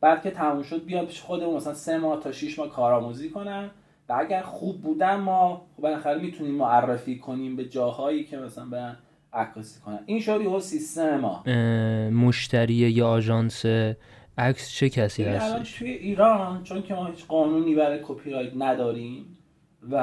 بعد 0.00 0.22
که 0.22 0.30
تموم 0.30 0.62
شد 0.62 0.84
بیان 0.84 1.06
پیش 1.06 1.20
خودمون 1.20 1.56
مثلا 1.56 1.74
سه 1.74 1.98
ماه 1.98 2.20
تا 2.20 2.32
6 2.32 2.58
ماه 2.58 2.68
کارآموزی 2.68 3.30
کنن. 3.30 3.70
و 4.08 4.16
اگر 4.18 4.42
خوب 4.42 4.82
بودن 4.82 5.16
ما 5.16 5.66
خب 5.76 5.82
بالاخره 5.82 6.20
می‌تونیم 6.20 6.54
معرفی 6.54 7.18
کنیم 7.18 7.56
به 7.56 7.64
جاهایی 7.64 8.24
که 8.24 8.38
مثلا 8.38 8.64
برن 8.64 8.96
عکاسی 9.34 9.80
کنن. 9.80 10.00
این 10.06 10.20
شد 10.20 10.40
یه 10.40 10.58
سیستم 10.58 11.16
ما. 11.16 11.42
مشتری 12.10 12.74
یا 12.74 13.08
آژانس 13.08 13.66
عکس 14.38 14.70
چه 14.70 14.88
کسی 14.88 15.24
هستش؟ 15.24 15.78
توی 15.78 15.90
ایران 15.90 16.62
چون 16.62 16.82
که 16.82 16.94
ما 16.94 17.06
هیچ 17.06 17.26
قانونی 17.26 17.74
برای 17.74 17.98
کپی 18.02 18.30
رایت 18.30 18.52
نداریم 18.58 19.38
و 19.90 19.96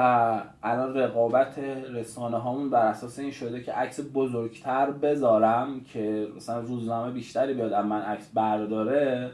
الان 0.62 0.94
رقابت 0.94 1.58
رسانه 1.94 2.38
هامون 2.38 2.70
بر 2.70 2.86
اساس 2.86 3.18
این 3.18 3.30
شده 3.30 3.62
که 3.62 3.72
عکس 3.72 4.00
بزرگتر 4.14 4.90
بذارم 4.90 5.80
که 5.80 6.28
مثلا 6.36 6.60
روزنامه 6.60 7.12
بیشتری 7.12 7.54
بیاد 7.54 7.74
من 7.74 8.02
عکس 8.02 8.30
برداره. 8.34 9.30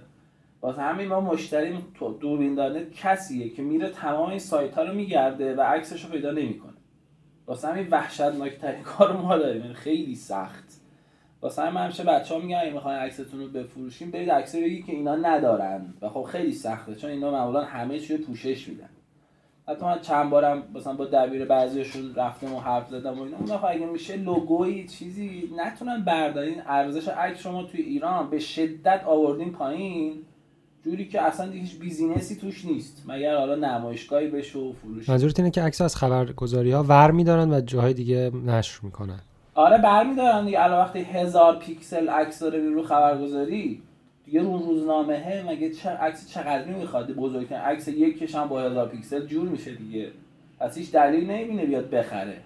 واسه 0.62 0.83
همین 0.83 1.09
ما 1.09 1.21
مشتری 1.21 1.78
دوربین 2.21 2.55
داده 2.55 2.87
کسیه 2.97 3.49
که 3.49 3.62
میره 3.62 3.90
تمام 3.90 4.28
این 4.28 4.38
سایت 4.38 4.75
ها 4.75 4.83
رو 4.83 4.95
میگرده 4.95 5.55
و 5.55 5.61
عکسش 5.61 6.05
رو 6.05 6.11
پیدا 6.11 6.31
نمی‌کنه. 6.31 6.68
واسه 7.49 7.69
همین 7.69 7.88
وحشتناکترین 7.90 8.83
کار 8.93 9.17
ما 9.17 9.37
داریم 9.37 9.62
یعنی 9.62 9.75
خیلی 9.75 10.14
سخت. 10.14 10.64
واسه 11.43 11.62
همین 11.62 11.76
همیشه 11.76 12.05
بچه 12.05 12.35
ها 12.35 12.40
میگن 12.40 12.59
اگه 12.59 12.73
می‌خواین 12.73 12.99
عکستون 12.99 13.40
رو 13.40 13.49
بفروشیم 13.49 14.11
برید 14.11 14.31
عکس 14.31 14.55
بگید 14.55 14.87
که 14.87 14.93
اینا 14.93 15.17
ندارن. 15.17 15.95
و 16.02 16.09
خب 16.09 16.23
خیلی 16.23 16.52
سخته 16.52 16.95
چون 16.95 17.11
اینا 17.11 17.31
معمولا 17.31 17.64
همه 17.64 17.99
چی 17.99 18.17
پوشش 18.17 18.69
میدن. 18.69 18.88
حتی 19.69 19.85
من 19.85 20.00
چند 20.00 20.31
بارم 20.31 20.62
مثلا 20.75 20.93
با 20.93 21.05
دبیر 21.05 21.45
بعضیشون 21.45 22.14
رفتم 22.14 22.55
و 22.55 22.61
حرف 22.61 22.88
زدم 22.88 23.19
و 23.19 23.23
اینا 23.23 23.37
اون 23.38 23.50
اگه 23.50 23.87
میشه 23.87 24.17
لوگوی 24.17 24.88
چیزی 24.88 25.50
نتونن 25.57 26.05
بردارین. 26.05 26.62
ارزش 26.67 27.09
عکس 27.09 27.40
شما 27.40 27.62
توی 27.62 27.81
ایران 27.81 28.31
به 28.31 28.38
شدت 28.38 29.05
آوردین 29.05 29.52
پایین. 29.52 30.23
جوری 30.88 31.09
که 31.09 31.23
اصلا 31.23 31.50
هیچ 31.50 31.78
business 31.78 32.30
ی 32.30 32.37
توش 32.37 32.64
نیست 32.64 33.02
مگر 33.09 33.37
حالا 33.37 33.54
نمایشگاهی 33.54 34.28
بشه 34.28 34.59
و 34.59 34.73
فروش. 34.73 35.09
منظورت 35.09 35.38
اینه 35.40 35.50
که 35.50 35.62
عکس 35.62 35.80
از 35.80 35.97
خبرگزاری 35.97 36.71
ها 36.71 36.83
ور 36.83 37.11
میدارن 37.11 37.52
و 37.52 37.61
جاهای 37.61 37.95
دیگه 37.95 38.30
نشر 38.47 38.80
می‌کنن؟ 38.83 39.21
آره 39.54 39.78
برمیدارن 39.78 40.45
دیگه. 40.45 40.64
الان 40.64 40.78
وقتی 40.78 40.99
هزار 40.99 41.59
پیکسل 41.59 42.09
عکس 42.09 42.38
داره 42.38 42.71
رو 42.71 42.83
خبرگزاری 42.83 43.83
دیگه 44.25 44.42
رو 44.42 44.59
روزنامه 44.59 45.45
مگه 45.49 45.71
چه 45.71 45.90
عکس 45.90 46.30
چقدر 46.30 46.64
می‌خواد؟ 46.64 47.11
بزرگترین 47.11 47.61
عکس 47.61 47.88
یک 47.88 48.35
هم 48.35 48.49
با 48.49 48.61
هزار 48.61 48.88
پیکسل 48.88 49.26
جور 49.26 49.49
میشه 49.49 49.75
دیگه. 49.75 50.11
پس 50.61 50.78
هیچ 50.78 50.92
دلیل 50.92 51.30
نمی‌بینه 51.30 51.66
بیاد 51.66 51.90
بخره. 51.90 52.37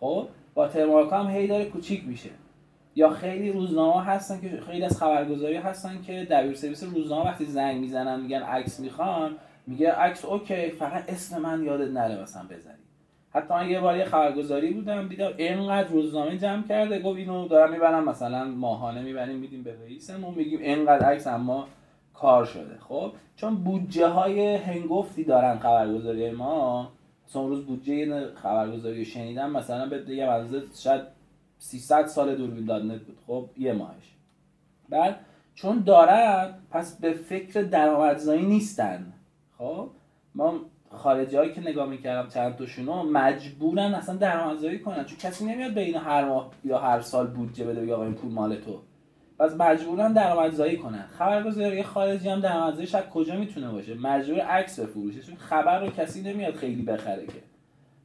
خب؟ 0.00 0.28
watermark 0.54 1.12
هم 1.12 1.26
هی 1.26 1.46
داره 1.46 1.64
کوچیک 1.64 2.04
میشه. 2.06 2.30
یا 2.94 3.10
خیلی 3.10 3.52
روزنامه 3.52 4.04
هستن 4.04 4.40
که 4.40 4.60
خیلی 4.66 4.84
از 4.84 4.98
خبرگزاری 4.98 5.56
هستن 5.56 6.02
که 6.06 6.26
دبیر 6.30 6.54
سرویس 6.54 6.84
روزنامه 6.84 7.24
وقتی 7.24 7.44
زنگ 7.44 7.80
می‌زنن 7.80 8.20
میگن 8.20 8.42
عکس 8.42 8.80
می‌خوان 8.80 9.36
میگه 9.66 9.92
عکس 9.92 10.24
اوکی 10.24 10.68
فقط 10.70 11.04
اسم 11.08 11.42
من 11.42 11.64
یادت 11.64 11.90
نره 11.90 12.22
مثلا 12.22 12.42
بزنی 12.42 12.82
حتی 13.34 13.54
من 13.54 13.70
یه 13.70 13.80
بار 13.80 13.96
یه 13.96 14.04
خبرگزاری 14.04 14.70
بودم 14.70 15.08
دیدم 15.08 15.32
اینقدر 15.36 15.88
روزنامه 15.88 16.38
جمع 16.38 16.62
کرده 16.62 17.02
گفت 17.02 17.18
اینو 17.18 17.48
دارم 17.48 17.72
می‌برم 17.72 18.04
مثلا 18.08 18.44
ماهانه 18.44 19.02
می‌بریم 19.02 19.36
میدیم 19.36 19.62
به 19.62 19.74
رئیسمون 19.84 20.34
میگیم 20.34 20.60
اینقدر 20.60 21.06
عکس 21.06 21.26
اما 21.26 21.68
کار 22.14 22.44
شده. 22.44 22.78
خب 22.88 23.12
چون 23.36 23.54
بودجه 23.54 24.06
های 24.06 24.54
هنگفتی 24.54 25.24
دارن 25.24 25.58
خبرگزاری 25.58 26.30
ما. 26.30 26.92
مثلا 27.28 27.46
روز 27.46 27.66
بودجه 27.66 28.26
خبرگزاری 28.34 29.04
شنیدم 29.04 29.50
مثلا 29.50 29.88
به 29.88 30.26
منظور 30.26 30.62
شاید 30.82 31.02
300 31.62 32.06
سال 32.06 32.36
دوربین 32.36 32.64
دادنت 32.64 33.00
بود. 33.00 33.18
خب 33.26 33.50
یه 33.56 33.72
ماهش. 33.72 34.14
بعد 34.88 35.16
چون 35.54 35.82
دارن 35.86 36.54
پس 36.70 37.00
به 37.00 37.12
فکر 37.12 37.62
درآمدزایی 37.62 38.46
نیستن. 38.46 39.12
خب 39.58 39.90
ما 40.34 40.54
خارجی 40.90 41.36
هایی 41.36 41.52
که 41.52 41.60
نگاه 41.60 41.88
می‌کردم 41.88 42.28
چند 42.28 42.56
تاشونو 42.56 43.02
مجبورن 43.02 43.94
اصلا 43.94 44.16
درآمدزایی 44.16 44.78
کنن. 44.78 45.04
چون 45.04 45.18
کسی 45.18 45.44
نمیاد 45.44 45.74
به 45.74 45.80
این 45.80 45.96
هر 45.96 46.24
ماه 46.24 46.50
یا 46.64 46.78
هر 46.78 47.00
سال 47.00 47.26
بودجه 47.26 47.64
بده 47.64 47.80
بگه 47.80 47.94
آقا 47.94 48.04
این 48.04 48.14
پول 48.14 48.32
مال 48.32 48.56
تو. 48.56 48.80
پس 49.38 49.52
مجبورن 49.52 50.12
درآمدزایی 50.12 50.76
کنن. 50.76 51.06
خبرگزاری 51.18 51.82
خارجی 51.82 52.28
هم 52.28 52.40
درآمدزاییش 52.40 52.94
از 52.94 53.04
کجا 53.04 53.36
می‌تونه 53.36 53.70
باشه؟ 53.70 53.94
مجبور 53.94 54.40
عکس 54.40 54.80
بفروشه. 54.80 55.22
چون 55.22 55.36
خبر 55.36 55.80
رو 55.80 55.90
کسی 55.90 56.22
نمیاد 56.22 56.54
خیلی 56.54 56.82
بخره 56.82 57.26
که. 57.26 57.42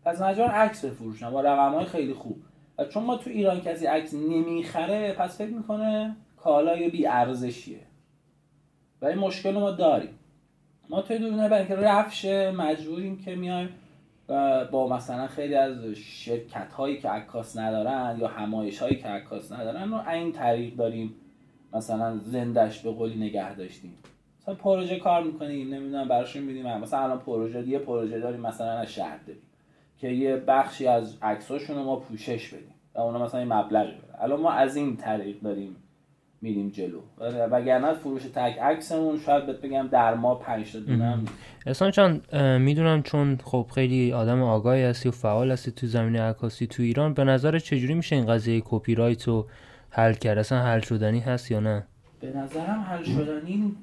پس 0.05 0.21
مجبور 0.21 0.47
عکس 0.47 0.85
بفروشن. 0.85 1.29
با 1.29 1.41
رقم 1.41 1.83
خیلی 1.83 2.13
خوب. 2.13 2.43
و 2.77 2.85
چون 2.85 3.03
ما 3.03 3.17
تو 3.17 3.29
ایران 3.29 3.61
کسی 3.61 3.85
عکس 3.85 4.13
نمی‌خره 4.13 5.13
پس 5.13 5.37
فکر 5.37 5.53
می‌کنه 5.53 6.15
کالای 6.37 6.89
بی 6.89 7.07
ارزشیه. 7.07 7.79
و 9.01 9.05
این 9.05 9.17
مشکل 9.17 9.51
ما 9.51 9.71
داریم. 9.71 10.19
ما 10.89 11.01
توی 11.01 11.19
دوربین 11.19 11.37
برای 11.37 11.59
اینکه 11.59 11.75
رفش 11.75 12.25
مجبوریم 12.55 13.17
که 13.17 13.35
میایم 13.35 13.69
با 14.71 14.87
مثلا 14.91 15.27
خیلی 15.27 15.55
از 15.55 15.85
شرکت 15.95 16.73
هایی 16.73 16.97
که 16.97 17.09
عکاس 17.09 17.57
ندارن 17.57 18.17
یا 18.19 18.27
همایش 18.27 18.79
هایی 18.79 18.95
که 18.95 19.07
عکاس 19.07 19.51
ندارن 19.51 19.91
رو 19.91 20.09
این 20.09 20.31
طریق 20.31 20.75
داریم 20.75 21.15
مثلا 21.73 22.17
زندش 22.17 22.79
به 22.79 22.91
قولی 22.91 23.15
نگه 23.15 23.55
داشتیم. 23.55 23.97
مثلا 24.41 24.55
پروژه 24.55 24.99
کار 24.99 25.23
می‌کنیم 25.23 25.73
نمی‌دونم 25.73 26.07
براشون 26.07 26.43
میدیم. 26.43 26.77
مثلا 26.77 26.99
الان 26.99 27.19
پروژه 27.19 27.67
یه 27.67 27.79
پروژه 27.79 28.19
داریم 28.19 28.41
مثلا 28.41 28.71
از 28.71 28.93
شهر 28.93 29.17
داریم. 29.17 29.41
که 29.97 30.07
یه 30.07 30.35
بخشی 30.35 30.87
از 30.87 31.17
عکساشون 31.21 31.75
رو 31.75 31.83
ما 31.83 31.95
پوشش 31.95 32.53
بدیم 32.53 32.75
و 32.95 32.99
اونا 32.99 33.25
مثلا 33.25 33.39
این 33.39 33.53
مبلغی 33.53 33.91
بره 33.91 34.23
الان 34.23 34.41
ما 34.41 34.51
از 34.51 34.75
این 34.75 34.97
طریق 34.97 35.41
داریم 35.41 35.75
میریم 36.41 36.69
جلو. 36.69 36.99
وگرنه 37.51 37.93
فروش 37.93 38.23
تک 38.23 38.59
عکسمون 38.59 39.19
شاید 39.19 39.45
بهت 39.45 39.61
بگم 39.61 39.87
در 39.87 40.15
ما 40.15 40.35
5 40.35 40.73
تا 40.73 40.79
دونه 40.79 41.19
احسان 41.65 41.91
چون 41.91 42.21
می‌دونم 42.57 43.03
چون 43.03 43.37
خب 43.43 43.67
خیلی 43.75 44.13
آدم 44.13 44.41
آگاهی 44.41 44.83
هستی 44.83 45.09
و 45.09 45.11
فعال 45.11 45.51
هستی 45.51 45.71
تو 45.71 45.87
زمینه 45.87 46.21
عکاسی 46.21 46.67
تو 46.67 46.83
ایران 46.83 47.13
به 47.13 47.23
نظر 47.23 47.59
چجوری 47.59 47.93
میشه 47.93 48.15
این 48.15 48.25
قضیه 48.25 48.61
کپی 48.65 48.95
رایت 48.95 49.23
رو 49.23 49.47
حل 49.89 50.13
کرد؟ 50.13 50.37
اصلا 50.37 50.61
حل 50.61 50.79
شدنی 50.79 51.19
هست 51.19 51.51
یا 51.51 51.59
نه؟ 51.59 51.87
به 52.19 52.37
نظرم 52.37 52.79
حل 52.89 53.03
شدنی 53.03 53.75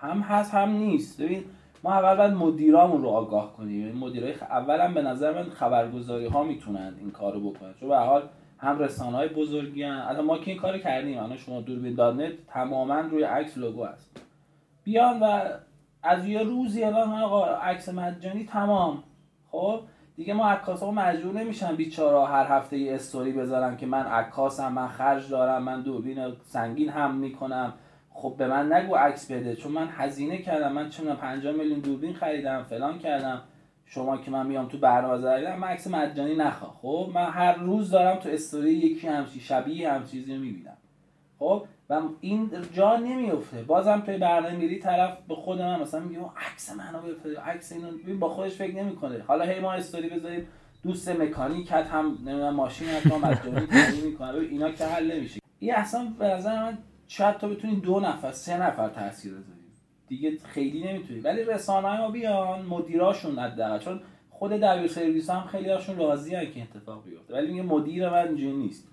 هم 0.00 0.20
هست 0.20 0.54
هم 0.54 0.70
نیست. 0.70 1.22
ببین 1.22 1.44
ما 1.84 1.92
اول 1.92 2.16
باید 2.16 2.32
مدیرامون 2.32 3.02
رو 3.02 3.08
آگاه 3.08 3.56
کنیم. 3.56 3.98
مدیرای 3.98 4.34
اولا 4.34 4.92
به 4.92 5.02
نظر 5.02 5.34
من 5.34 5.50
خبرگزاری 5.50 6.26
ها 6.26 6.44
می‌تونن 6.44 6.94
این 7.00 7.10
کارو 7.10 7.50
بکنن. 7.50 7.74
چون 7.80 7.88
به 7.88 7.96
حال 7.96 8.22
هم 8.58 8.78
رسانه 8.78 9.16
های 9.16 9.28
بزرگی. 9.28 9.84
الان 9.84 10.24
ما 10.24 10.38
که 10.38 10.50
این 10.50 10.60
کار 10.60 10.78
کردیم. 10.78 11.18
الان 11.18 11.36
شما 11.36 11.60
دوربین 11.60 11.94
دادنت 11.94 12.32
تماما 12.46 13.00
روی 13.00 13.22
عکس 13.22 13.58
لوگو 13.58 13.84
هست. 13.84 14.20
بیان 14.84 15.20
و 15.20 15.40
از 16.02 16.26
یه 16.26 16.42
روزی 16.42 16.84
الان 16.84 17.22
آقا 17.22 17.44
عکس 17.46 17.88
مجانی 17.88 18.44
تمام. 18.44 19.02
خب؟ 19.50 19.80
دیگه 20.16 20.34
ما 20.34 20.44
ها 20.48 20.90
مجبور 20.90 21.34
نمیشن 21.34 21.76
بیچاره 21.76 22.26
هر 22.26 22.46
هفته 22.46 22.78
یه 22.78 22.94
استوری 22.94 23.32
بذارم 23.32 23.76
که 23.76 23.86
من 23.86 24.06
عکاسم 24.06 24.72
من 24.72 24.88
خرج 24.88 25.30
دارم 25.30 25.62
من 25.62 25.82
دوربین 25.82 26.32
سنگین 26.42 26.88
هم 26.88 27.14
می‌کنم. 27.14 27.72
خب 28.16 28.34
به 28.38 28.48
من 28.48 28.72
نگو 28.72 28.94
عکس 28.94 29.32
بده 29.32 29.56
چون 29.56 29.72
من 29.72 29.88
هزینه 29.90 30.38
کردم 30.38 30.72
من 30.72 30.88
چه 30.88 31.14
50 31.14 31.52
میلیون 31.52 31.80
دوربین 31.80 32.14
خریدم 32.14 32.62
فلان 32.62 32.98
کردم. 32.98 33.42
شما 33.86 34.16
که 34.16 34.30
من 34.30 34.46
میام 34.46 34.68
تو 34.68 34.78
برنامه 34.78 35.18
زدم 35.18 35.58
من 35.58 35.68
عکس 35.68 35.86
مجانی 35.86 36.34
نخواه 36.34 36.74
خب 36.82 37.10
من 37.14 37.30
هر 37.30 37.54
روز 37.54 37.90
دارم 37.90 38.16
تو 38.16 38.28
استوری 38.28 38.70
یکی 38.72 39.08
همچی 39.08 39.40
شبیه 39.40 39.92
هم 39.92 40.04
چیزی 40.04 40.34
رو 40.34 40.40
می‌بینم. 40.40 40.76
خب 41.38 41.64
و 41.90 42.00
این 42.20 42.50
جا 42.72 42.96
نمیفته 42.96 43.62
بازم 43.62 44.00
توی 44.00 44.18
برنامه 44.18 44.56
میری 44.56 44.78
طرف 44.78 45.18
به 45.28 45.34
خود 45.34 45.62
من 45.62 45.80
مثلا 45.80 46.00
میگه 46.00 46.20
عکس 46.20 46.76
منو 46.76 47.02
بفرست 47.02 47.38
عکس 47.38 47.72
اینو 47.72 48.18
با 48.18 48.28
خودش 48.28 48.54
فکر 48.54 48.76
نمی‌کنه. 48.76 49.22
حالا 49.26 49.44
هی 49.44 49.60
ما 49.60 49.72
استوری 49.72 50.08
بذاریم 50.08 50.46
دوست 50.82 51.08
مکانیکت 51.08 51.86
هم 51.86 52.06
نمی‌دونم 52.06 52.54
ماشین 52.54 52.88
هم 52.88 53.20
مجانی 53.20 53.66
تعمیر 53.66 54.04
می‌کنه. 54.10 54.38
اینا 54.38 54.70
که 54.70 54.84
حل 54.84 55.12
نمیشه. 55.12 55.40
این 55.58 55.74
اصلا 55.74 56.12
به 56.18 56.26
نظر 56.26 56.62
من 56.62 56.78
شاید 57.16 57.36
تو 57.38 57.48
بتونی 57.48 57.76
دو 57.76 58.00
نفر 58.00 58.32
سه 58.32 58.62
نفر 58.62 58.88
تاثیر 58.88 59.32
بذاری. 59.32 59.58
دیگه 60.08 60.38
خیلی 60.44 60.92
نمی‌تونی. 60.92 61.20
ولی 61.20 61.44
رسانه 61.44 61.88
ها 61.88 62.10
بیان 62.10 62.62
مدیراشون 62.62 63.38
حداقل 63.38 63.78
چون 63.78 64.00
خود 64.30 64.52
دبیر 64.52 64.88
سرویس 64.88 65.30
هم 65.30 65.46
خیلی 65.46 65.70
هاشون 65.70 65.96
راضی 65.96 66.30
که 66.30 66.62
اتفاق 66.62 67.04
بیفته. 67.04 67.34
ولی 67.34 67.48
میگه 67.48 67.62
مدیر 67.62 68.08
من 68.08 68.28
اینجوری 68.28 68.56
نیست. 68.56 68.88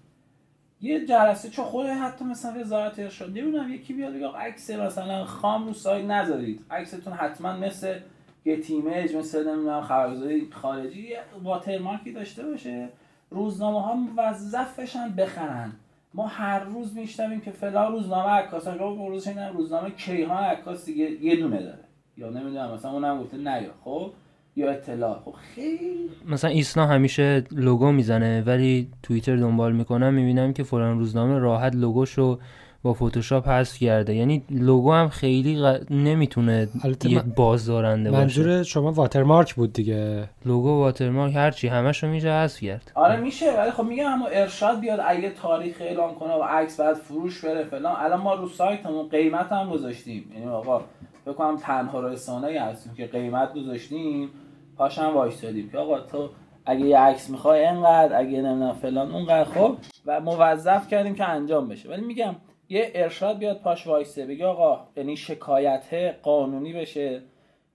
یه 0.82 1.06
جلسه 1.06 1.50
چون 1.50 1.66
خود 1.66 1.86
حتی 1.86 2.26
مثلا 2.26 2.60
وزارت 2.60 3.00
ارشاد 3.00 3.30
نمی‌دونم 3.30 3.74
یکی 3.74 3.94
بیاد 3.94 4.14
بگه 4.14 4.28
عکس 4.28 4.70
مثلا 4.70 5.26
خام 5.26 5.68
رو 5.68 5.74
سایت 5.74 6.06
نذارید. 6.06 6.66
عکستون 6.72 7.14
حتما 7.14 7.58
مثل 7.58 8.00
یه 8.46 8.62
ایمیج 8.70 9.16
مثل 9.16 9.48
نمی‌دونم 9.48 9.82
خبرگزاری 9.82 10.48
خارجی 10.52 11.10
واترمارکی 11.44 12.12
داشته 12.12 12.46
باشه. 12.46 12.90
روزنامه 13.30 13.82
ها 13.82 13.94
موظفشن 13.94 15.10
بخرن. 15.10 15.72
ما 16.14 16.28
هر 16.28 16.60
روز 16.60 16.96
میشتم 16.96 17.40
که 17.40 17.52
فلان 17.52 17.92
روزنامه 17.92 18.30
عکاس 18.30 18.68
رو 18.68 19.08
روز 19.10 19.28
روزنامه 19.54 19.90
کیهان 19.90 20.44
عکاس 20.44 20.86
دیگه 20.86 21.12
یه 21.12 21.36
دونه 21.36 21.62
داره. 21.62 21.84
یا 22.18 22.30
نمی‌دونم 22.30 22.74
مثلا 22.74 22.92
اونم 22.92 23.24
گفته 23.24 23.38
نه 23.38 23.70
خب؟ 23.84 24.12
یا 24.56 24.72
اطلاع. 24.72 25.20
خب 25.20 25.32
خیلی 25.56 26.10
مثلا 26.26 26.50
ایسنا 26.50 26.86
همیشه 26.86 27.44
لوگو 27.52 27.92
می‌زنه 27.92 28.42
ولی 28.42 28.92
توییتر 29.04 29.36
دنبال 29.36 29.74
می‌کنم 29.74 30.14
می‌بینم 30.14 30.54
که 30.54 30.64
فلان 30.64 31.00
روزنامه 31.00 31.40
راحت 31.40 31.76
لوگوشو 31.76 32.40
با 32.84 32.94
فتوشاپ 32.94 33.48
حذف 33.48 33.78
کرده. 33.78 34.16
یعنی 34.16 34.44
لوگو 34.50 34.94
هم 34.94 35.10
خیلی 35.10 35.62
غ... 35.62 35.82
نمی‌تونه 35.90 36.68
یه 37.04 37.22
بازدارنده 37.36 38.12
باشه. 38.12 38.22
منظور 38.22 38.64
شما 38.64 38.92
واترمارک 38.92 39.56
بود 39.56 39.74
دیگه. 39.74 40.30
لوگو 40.46 40.70
واترمارک 40.70 41.36
هرچی 41.36 41.68
همشو 41.68 42.08
میشه 42.08 42.32
حذف 42.32 42.60
کرد. 42.60 42.92
آره 42.96 43.18
میشه. 43.18 43.58
ولی 43.58 43.72
خب 43.72 43.84
میگم 43.84 44.12
اما 44.12 44.28
ارشاد 44.28 44.80
بیاد 44.80 45.00
اگه 45.06 45.30
تاریخ 45.30 45.76
اعلام 45.82 46.16
کنه 46.16 46.34
و 46.34 46.44
عکس 46.44 46.80
بعد 46.80 46.96
فروش 46.96 47.46
بره 47.46 47.64
فلان. 47.64 47.96
الان 47.98 48.22
ما 48.22 48.34
رو 48.34 48.48
سایتمون 48.48 49.10
قیمت 49.10 49.52
هم 49.52 49.70
گذاشتیم. 49.70 50.32
یعنی 50.34 50.48
آقا 50.48 50.82
بکنم 51.26 51.58
تنها 51.58 52.00
رسانه 52.00 52.62
هستیم 52.62 52.94
که 52.94 53.06
قیمت 53.06 53.54
گذاشتیم. 53.54 54.30
پاشم 54.78 55.12
وایسادیم 55.16 55.70
که 55.70 55.78
آقا 55.78 56.00
تو 56.00 56.30
اگه 56.66 56.86
یه 56.86 57.00
عکس 57.00 57.30
می‌خوای 57.30 57.66
انقدر 57.66 58.20
اگه 58.20 58.42
نمی‌دونم 58.42 58.74
فلان 58.74 59.12
اونقدر. 59.12 59.44
خب 59.44 59.76
و 60.06 60.20
موظف 60.20 60.88
کردیم 60.88 61.16
که 61.16 61.30
انجام 61.30 61.68
بشه. 61.68 61.90
ولی 61.90 62.02
میگم 62.02 62.36
یه 62.72 62.92
ارشاد 62.96 63.38
بیاد 63.38 63.60
پاش 63.60 63.88
وایسه 63.88 64.26
بگه 64.26 64.46
آقا 64.46 64.88
یعنی 64.98 65.18
شکایت 65.18 66.16
قانونی 66.24 66.74
بشه. 66.74 67.22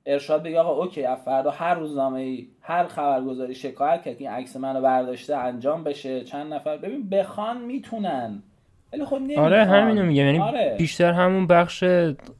ارشاد 0.06 0.42
بگه 0.42 0.60
آقا 0.60 0.82
اوکی 0.82 1.04
از 1.04 1.18
فردا 1.18 1.50
هر 1.50 1.74
روزنامه 1.74 2.20
ای 2.20 2.46
هر 2.60 2.86
خبرگزاری 2.86 3.54
شکایت 3.54 4.02
کرد 4.02 4.18
که 4.18 4.24
این 4.24 4.30
عکس 4.30 4.56
منو 4.56 4.80
برداشته 4.80 5.36
انجام 5.36 5.84
بشه 5.84 6.24
چند 6.24 6.54
نفر. 6.54 6.76
ببین 6.76 7.08
بخوان 7.08 7.62
می‌تونن. 7.62 8.42
ولی 8.92 9.04
خب 9.04 9.20
آره 9.36 9.64
همینو 9.64 10.02
میگم. 10.02 10.26
یعنی 10.26 10.38
آره. 10.38 10.74
بیشتر 10.78 11.12
همون 11.12 11.46
بخش 11.46 11.84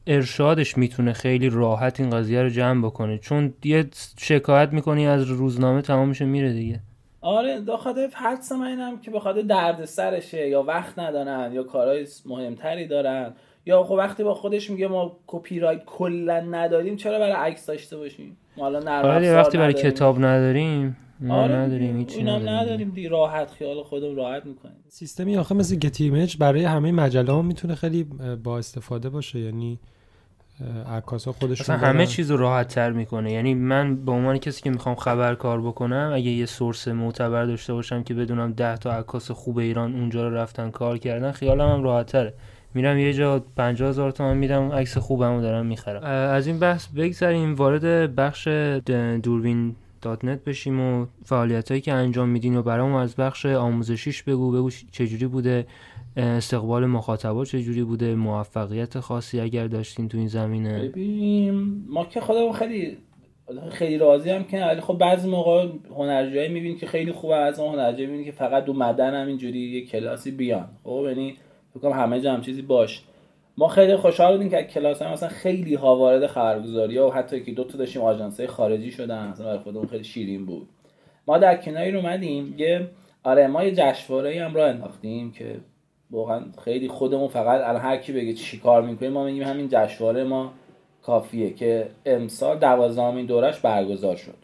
ارشادش 0.07 0.77
می‌تونه 0.77 1.13
خیلی 1.13 1.49
راحت 1.49 1.99
این 1.99 2.09
قضیه 2.09 2.41
رو 2.41 2.49
جمع 2.49 2.85
بکنه. 2.85 3.17
چون 3.17 3.53
یه 3.63 3.85
شکایت 4.19 4.73
می‌کنی 4.73 5.07
از 5.07 5.23
روزنامه 5.23 5.81
تمامش 5.81 6.21
میره 6.21 6.53
دیگه. 6.53 6.79
آره 7.27 7.61
داخل 7.61 8.07
حدس 8.13 8.51
من 8.51 8.67
اینم 8.67 8.99
که 8.99 9.11
بخاطر 9.11 9.41
درد 9.41 9.85
سرشه 9.85 10.49
یا 10.49 10.63
وقت 10.63 10.99
ندارن 10.99 11.53
یا 11.53 11.63
کارهای 11.63 12.07
مهمتری 12.25 12.87
دارن 12.87 13.33
یا 13.65 13.83
خب 13.83 13.91
وقتی 13.91 14.23
با 14.23 14.33
خودش 14.33 14.69
میگه 14.69 14.87
ما 14.87 15.17
کپی 15.27 15.59
رایت 15.59 15.85
کلا 15.85 16.39
نداریم 16.39 16.95
چرا 16.95 17.19
برای 17.19 17.31
عکس 17.51 17.65
داشته 17.65 17.97
باشیم؟ 17.97 18.37
ما 18.57 18.65
الان 18.65 18.87
آره 18.87 19.35
وقتی 19.35 19.57
برای 19.57 19.73
کتاب 19.73 20.17
نداریم 20.19 20.97
ما 21.19 21.43
آره 21.43 21.55
نداریم 21.55 21.97
هیچ 21.97 22.19
نداریم, 22.19 22.49
نداریم 22.49 22.89
دی 22.89 23.07
راحت 23.07 23.51
خیال 23.51 23.83
خودم 23.83 24.15
راحت 24.15 24.45
می‌کنیم. 24.45 24.83
سیستمی 24.87 25.37
آخه 25.37 25.55
مثل 25.55 25.75
گتی 25.75 26.03
ایمیج 26.03 26.37
برای 26.37 26.63
همه 26.63 26.91
مجله 26.91 27.31
ها 27.31 27.41
می‌تونه 27.41 27.75
خیلی 27.75 28.03
با 28.43 28.57
استفاده 28.57 29.09
باشه 29.09 29.39
یعنی 29.39 29.79
عکاسا 30.89 31.31
خودشون 31.31 31.75
همه 31.75 32.05
چیز 32.05 32.31
رو 32.31 32.37
راحت 32.37 32.67
تر 32.67 32.91
می‌کنه. 32.91 33.31
یعنی 33.31 33.53
من 33.53 33.95
به 33.95 34.11
عنوان 34.11 34.37
کسی 34.37 34.61
که 34.61 34.69
می‌خوام 34.69 34.95
خبر 34.95 35.35
کار 35.35 35.61
بکنم 35.61 36.11
اگه 36.13 36.29
یه 36.29 36.45
سورس 36.45 36.87
معتبر 36.87 37.45
داشته 37.45 37.73
باشم 37.73 38.03
که 38.03 38.13
بدونم 38.13 38.53
ده 38.53 38.77
تا 38.77 38.91
عکاس 38.91 39.31
خوب 39.31 39.57
ایران 39.57 39.93
اونجا 39.95 40.27
رو 40.27 40.35
رفتن 40.35 40.71
کار 40.71 40.97
کردن 40.97 41.31
خیالم 41.31 41.69
هم 41.69 41.83
راحت 41.83 42.05
تره 42.05 42.33
میرم 42.73 42.97
یه 42.97 43.13
جا 43.13 43.39
50 43.55 43.89
هزار 43.89 44.11
تومن 44.11 44.37
میدم 44.37 44.71
عکس 44.71 44.97
خوبمو 44.97 45.41
دارم 45.41 45.65
می‌خرم. 45.65 46.03
از 46.03 46.47
این 46.47 46.59
بحث 46.59 46.87
بگذریم. 46.87 47.55
وارد 47.55 48.15
بخش 48.15 48.47
دوربین 49.23 49.75
دات 50.01 50.25
نت 50.25 50.43
بشیم 50.43 50.79
و 50.79 51.05
فعالیت 51.25 51.69
هایی 51.69 51.81
که 51.81 51.93
انجام 51.93 52.29
میدین 52.29 52.55
و 52.55 52.61
برام 52.61 52.93
از 52.93 53.15
بخش 53.15 53.45
آموزشیش 53.45 54.23
بگو 54.23 54.51
بگو 54.51 54.69
چجوری 54.91 55.27
بوده. 55.27 55.65
استقبال 56.17 56.85
مخاطبا 56.85 57.45
چجوری 57.45 57.83
بوده؟ 57.83 58.15
موفقیت 58.15 58.99
خاصی 58.99 59.39
اگر 59.39 59.67
داشتین 59.67 60.07
تو 60.07 60.17
این 60.17 60.27
زمینه؟ 60.27 60.87
ببین 60.87 61.83
ما 61.89 62.05
که 62.05 62.21
خودمون 62.21 62.53
خیلی 62.53 62.97
خیلی 63.71 63.97
راضی 63.97 64.29
هم 64.29 64.43
که 64.43 64.65
ولی 64.65 64.81
خب 64.81 64.97
بعضی 64.97 65.29
موقع 65.29 65.67
هنرجوهایی 65.97 66.49
می‌بینی 66.49 66.75
که 66.75 66.85
خیلی 66.85 67.11
خوبه 67.11 67.35
از 67.35 67.59
اون 67.59 67.73
هنرجوهایی 67.73 68.05
می‌بینی 68.05 68.25
که 68.25 68.31
فقط 68.31 68.65
دو 68.65 68.73
مدن 68.73 69.21
هم 69.21 69.27
اینجوری 69.27 69.59
یه 69.59 69.85
کلاسی 69.85 70.31
بیان. 70.31 70.69
خب 70.83 71.05
یعنی 71.07 71.35
فکر 71.73 71.91
همه 71.91 72.21
جا 72.21 72.33
هم 72.33 72.41
چیزی 72.41 72.61
باش. 72.61 73.03
ما 73.57 73.67
خیلی 73.67 73.95
خوشحال 73.95 74.31
بودیم 74.31 74.49
که 74.49 74.63
کلاس 74.63 75.01
هم 75.01 75.11
مثلا 75.11 75.29
خیلی 75.29 75.75
ها 75.75 75.95
وارد 75.95 76.27
خبرگزاری 76.27 76.97
و 76.97 77.09
حتی 77.09 77.43
که 77.43 77.51
دو 77.51 77.63
تا 77.63 77.77
داشتیم 77.77 78.01
آژانس 78.01 78.41
خارجی 78.41 78.91
شدن 78.91 79.27
مثلا 79.27 79.45
برای 79.45 79.59
خودمون 79.59 79.87
خیلی 79.87 80.03
شیرین 80.03 80.45
بود. 80.45 80.67
ما 81.27 81.37
در 81.37 81.57
کناری 81.57 81.91
رو 81.91 81.99
اومدیم 81.99 82.55
یه 82.57 82.89
آره 83.23 83.47
ما 83.47 83.63
یه 83.63 83.71
جشنواره 83.75 84.45
هم 84.45 84.53
راه 84.53 84.69
انداختیم 84.69 85.31
که 85.31 85.55
واقعا 86.11 86.41
خیلی 86.63 86.87
خودمون 86.87 87.27
فقط 87.27 87.61
الان 87.61 87.81
هر 87.81 87.97
کی 87.97 88.13
بگه 88.13 88.33
چی 88.33 88.59
کار 88.59 88.81
می‌کنیم 88.81 89.11
ما 89.11 89.23
میگیم 89.23 89.43
همین 89.43 89.67
جشنواره 89.71 90.23
ما 90.23 90.53
کافیه 91.01 91.53
که 91.53 91.89
امسال 92.05 92.59
دوازدهمین 92.59 93.25
دورش 93.25 93.59
برگزار 93.59 94.15
شد. 94.15 94.35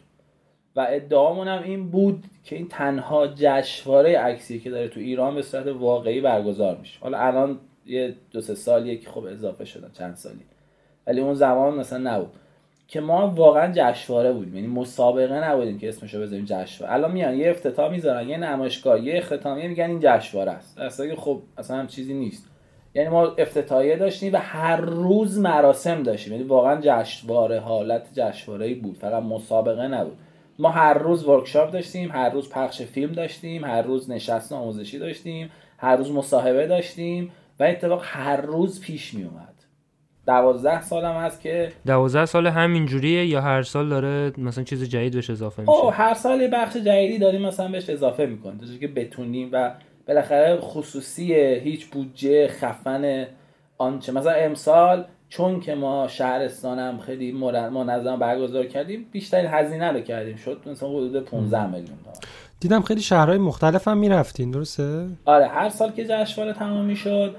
و 0.76 0.86
ادعامون 0.90 1.48
هم 1.48 1.62
این 1.62 1.90
بود 1.90 2.24
که 2.44 2.56
این 2.56 2.68
تنها 2.68 3.26
جشنواره 3.26 4.18
عکسی 4.18 4.60
که 4.60 4.70
داره 4.70 4.88
تو 4.88 5.00
ایران 5.00 5.34
به 5.34 5.42
صورت 5.42 5.66
واقعی 5.66 6.20
برگزار 6.20 6.76
میشه. 6.76 7.00
حالا 7.00 7.18
الان 7.18 7.58
یه 7.86 8.14
دو 8.30 8.40
سه 8.40 8.54
سالیه 8.54 8.96
که 8.96 9.10
خب 9.10 9.24
اضافه 9.24 9.64
شدن 9.64 9.90
چند 9.92 10.14
سالی 10.14 10.44
ولی 11.06 11.20
اون 11.20 11.34
زمان 11.34 11.74
مثلا 11.74 12.16
نبود. 12.16 12.32
که 12.88 13.00
ما 13.00 13.28
واقعا 13.28 13.72
جشنواره 13.76 14.32
بودیم. 14.32 14.54
یعنی 14.54 14.66
مسابقه 14.66 15.48
نبودیم 15.48 15.78
که 15.78 15.88
اسمشو 15.88 16.20
بذاریم 16.20 16.44
جشنواره. 16.44 16.94
الان 16.94 17.12
میان 17.12 17.34
یه 17.34 17.50
افتتاح 17.50 17.90
می‌ذارن 17.90 18.28
یه 18.28 18.36
نمایشگاه 18.36 19.00
یه 19.00 19.16
اختتامیه 19.16 19.68
میگن 19.68 19.84
این 19.84 20.00
جشنواره 20.02 20.52
است. 20.52 20.78
اصلا 20.78 21.16
خب 21.16 21.42
اصلا 21.58 21.76
هم 21.76 21.86
چیزی 21.86 22.14
نیست. 22.14 22.50
یعنی 22.94 23.08
ما 23.08 23.26
افتتاحیه 23.26 23.96
داشتیم 23.96 24.32
و 24.32 24.36
هر 24.36 24.76
روز 24.76 25.38
مراسم 25.38 26.02
داشتیم. 26.02 26.32
یعنی 26.32 26.44
واقعا 26.44 26.80
جشنواره 26.82 27.60
حالت 27.60 28.08
جشنواره 28.14 28.74
بود. 28.74 28.96
فقط 28.96 29.22
مسابقه 29.22 29.88
نبود. 29.88 30.16
ما 30.58 30.68
هر 30.68 30.94
روز 30.94 31.28
ورکشاپ 31.28 31.70
داشتیم 31.70 32.10
هر 32.10 32.30
روز 32.30 32.50
پخش 32.50 32.82
فیلم 32.82 33.12
داشتیم 33.12 33.64
هر 33.64 33.82
روز 33.82 34.10
نشست 34.10 34.52
آموزشی 34.52 34.98
داشتیم 34.98 35.50
هر 35.78 35.96
روز 35.96 36.12
مصاحبه 36.12 36.66
داشتیم 36.66 37.32
و 37.60 37.64
اتفاق 37.64 38.02
هر 38.04 38.40
روز 38.40 38.80
پیش 38.80 39.14
می 39.14 39.24
اومد 39.24 39.53
دوازده 40.26 40.82
سالم 40.82 41.16
هست 41.16 41.40
که 41.40 41.72
دوازده 41.86 42.26
سال 42.26 42.46
همین 42.46 42.86
جوریه 42.86 43.26
یا 43.26 43.40
هر 43.40 43.62
سال 43.62 43.88
داره 43.88 44.32
مثلا 44.38 44.64
چیز 44.64 44.84
جدید 44.84 45.14
بهش 45.14 45.30
اضافه 45.30 45.62
میشه؟ 45.62 45.72
او 45.72 45.90
هر 45.90 46.14
سال 46.14 46.40
یه 46.40 46.48
بخش 46.48 46.76
جدیدی 46.76 47.18
داریم 47.18 47.42
مثلا 47.42 47.68
بهش 47.68 47.90
اضافه 47.90 48.26
می‌کنیم. 48.26 48.58
تا 48.58 48.66
که 48.80 48.88
بتونیم 48.88 49.48
و 49.52 49.70
بالاخره 50.08 50.56
خصوصیه 50.60 51.60
هیچ 51.64 51.86
بودجه 51.86 52.48
خفن 52.48 53.26
آنچه. 53.78 54.12
مثلا 54.12 54.32
امسال 54.32 55.04
چون 55.28 55.60
که 55.60 55.74
ما 55.74 56.08
شهرستانم 56.08 56.98
خیلی 56.98 57.32
منظم 57.32 58.18
برگزار 58.18 58.66
کردیم 58.66 59.06
بیشتر 59.12 59.46
هزینه 59.46 59.92
رو 59.92 60.00
کردیم. 60.00 60.36
شد 60.36 60.60
مثلا 60.66 60.88
حدود 60.88 61.24
15 61.24 61.66
میلیون 61.66 61.84
دلار. 61.84 62.16
دیدم 62.60 62.82
خیلی 62.82 63.00
شهرهای 63.00 63.38
مختلف 63.38 63.88
هم 63.88 63.98
می‌رفتین 63.98 64.50
درسته؟ 64.50 65.06
آره 65.24 65.46
هر 65.46 65.68
سال 65.68 65.92
که 65.92 66.04
جشنواره 66.04 66.52
تمام 66.52 66.84
می‌شد 66.84 67.36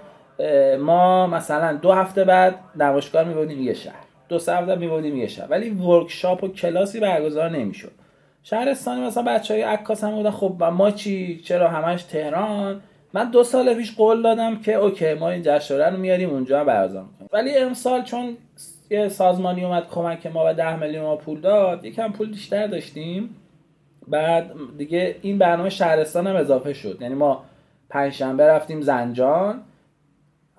ما 0.80 1.28
مثلا 1.28 1.74
دو 1.74 1.92
هفته 1.92 2.24
بعد 2.24 2.56
نمایشگاه 2.76 3.24
میبودیم 3.24 3.62
یه 3.62 3.74
شهر. 3.74 4.06
دو 4.30 4.40
سه 4.40 4.56
هفته 4.56 4.76
میبودیم 4.76 5.16
یه 5.18 5.28
شهر. 5.28 5.48
ولی 5.50 5.70
ورکشاپ 5.70 6.44
و 6.44 6.48
کلاسی 6.48 7.00
برگزار 7.00 7.50
نمی‌شد. 7.50 7.92
شهرستانی 8.44 9.02
مثلا 9.02 9.24
بچه 9.24 9.54
های 9.54 9.64
عکاس 9.64 10.04
هم 10.04 10.12
بودن. 10.12 10.32
خب 10.32 10.64
ما 10.64 10.92
چی؟ 10.92 11.42
چرا 11.46 11.68
همش 11.68 12.04
تهران؟ 12.04 12.82
من 13.14 13.32
دو 13.32 13.44
سال 13.44 13.74
پیش 13.74 13.96
قول 13.96 14.22
دادم 14.22 14.60
که 14.60 14.74
اوکی 14.74 15.14
ما 15.14 15.30
این 15.30 15.42
جشنواره 15.46 15.90
رو 15.90 15.98
میاریم 15.98 16.30
اونجا 16.30 16.64
برگزار 16.64 17.04
می‌کنیم. 17.04 17.30
ولی 17.34 17.58
امسال 17.58 18.04
چون 18.04 18.38
یه 18.90 19.10
سازمانی 19.10 19.66
اومد 19.66 19.88
کمک 19.90 20.28
ما 20.28 20.44
و 20.48 20.54
ده 20.54 20.76
میلیون 20.76 21.04
ما 21.04 21.16
پول 21.16 21.42
داد 21.42 21.86
یکم 21.86 22.12
پول 22.12 22.32
بیشتر 22.32 22.68
داشتیم. 22.68 23.36
بعد 24.08 24.52
دیگه 24.78 25.16
این 25.22 25.38
برنامه 25.38 25.70
شهرستان 25.70 26.28
هم 26.28 26.36
اضافه 26.36 26.74
شد. 26.74 26.98
یعنی 27.02 27.16
ما 27.16 27.44
پنجشنبه 27.90 28.48
رفتیم 28.48 28.82
زنجان. 28.82 29.62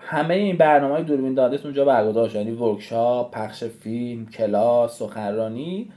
همه 0.09 0.35
این 0.35 0.57
برنامه 0.57 0.95
های 0.95 1.03
دوربین 1.03 1.35
دادت 1.35 1.64
اونجا 1.64 1.85
برگزار 1.85 2.29
شد. 2.29 2.37
یعنی 2.37 2.51
ورکشاپ 2.51 3.35
پخش 3.35 3.64
فیلم 3.64 4.27
کلاس 4.27 4.99
سخنرانی. 4.99 5.92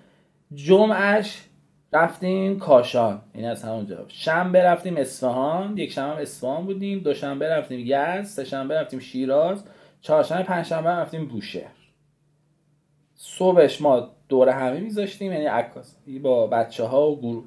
جمعش 0.54 1.44
رفتیم 1.94 2.60
کاشان. 2.60 3.22
این 3.34 3.46
از 3.46 3.64
همونجا. 3.64 4.06
شنبه 4.08 4.64
رفتیم 4.64 4.98
اصفهان. 4.98 5.78
یک 5.78 5.92
شنبه 5.92 6.22
اصفهان 6.22 6.66
بودیم. 6.66 7.00
دوشنبه 7.00 7.50
رفتیم 7.50 7.80
یزد. 7.80 8.24
سه 8.24 8.44
شنبه 8.44 8.80
رفتیم 8.80 9.00
شیراز. 9.00 9.64
چهارشنبه 10.02 10.44
پنجشنبه 10.44 10.90
رفتیم 10.90 11.26
بوشهر. 11.26 11.72
صبحش 13.16 13.82
ما 13.82 14.10
دور 14.30 14.50
همه 14.50 14.80
میذاشتیم. 14.80 15.32
یعنی 15.32 15.46
عکاس 15.46 15.96
با 16.24 16.48
بچه 16.48 16.84
ها 16.84 17.12
و 17.12 17.44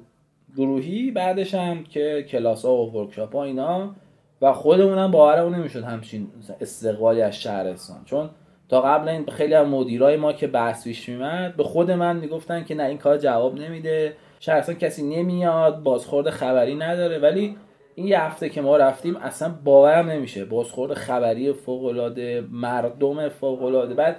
گروهی. 0.57 1.11
بعدش 1.11 1.53
هم 1.53 1.83
که 1.83 2.25
کلاس 2.29 2.65
ها 2.65 2.73
و 2.73 2.91
ورکشاپ 2.91 3.35
ها 3.35 3.43
اینا. 3.43 3.95
و 4.43 4.53
خودمون 4.53 4.97
هم 4.97 5.11
باورمون 5.11 5.55
نمی‌شد 5.55 5.83
همچین 5.83 6.27
استقبالی 6.61 7.21
از 7.21 7.35
شهرستان. 7.35 7.97
چون 8.05 8.29
تا 8.69 8.81
قبل 8.81 9.09
این 9.09 9.25
خیلی 9.25 9.53
از 9.53 9.67
مدیرای 9.67 10.17
ما 10.17 10.33
که 10.33 10.47
بحث 10.47 10.83
پیش 10.83 11.09
میمد 11.09 11.55
به 11.55 11.63
خود 11.63 11.91
من 11.91 12.15
می‌گفتن 12.15 12.63
که 12.63 12.75
نه 12.75 12.83
این 12.83 12.97
کار 12.97 13.17
جواب 13.17 13.59
نمیده. 13.59 14.15
شهرستان 14.39 14.75
کسی 14.75 15.03
نمیاد 15.03 15.83
بازخورد 15.83 16.29
خبری 16.29 16.75
نداره. 16.75 17.19
ولی 17.19 17.57
این 17.95 18.07
یه 18.07 18.21
هفته 18.21 18.49
که 18.49 18.61
ما 18.61 18.77
رفتیم 18.77 19.15
اصلا 19.15 19.53
باورم 19.63 20.09
نمیشه. 20.09 20.45
بازخورد 20.45 20.93
خبری 20.93 21.53
فوق 21.53 21.85
العاده 21.85 22.43
مردم 22.51 23.29
فوق 23.29 23.63
العاده 23.63 23.93
بعد 23.93 24.15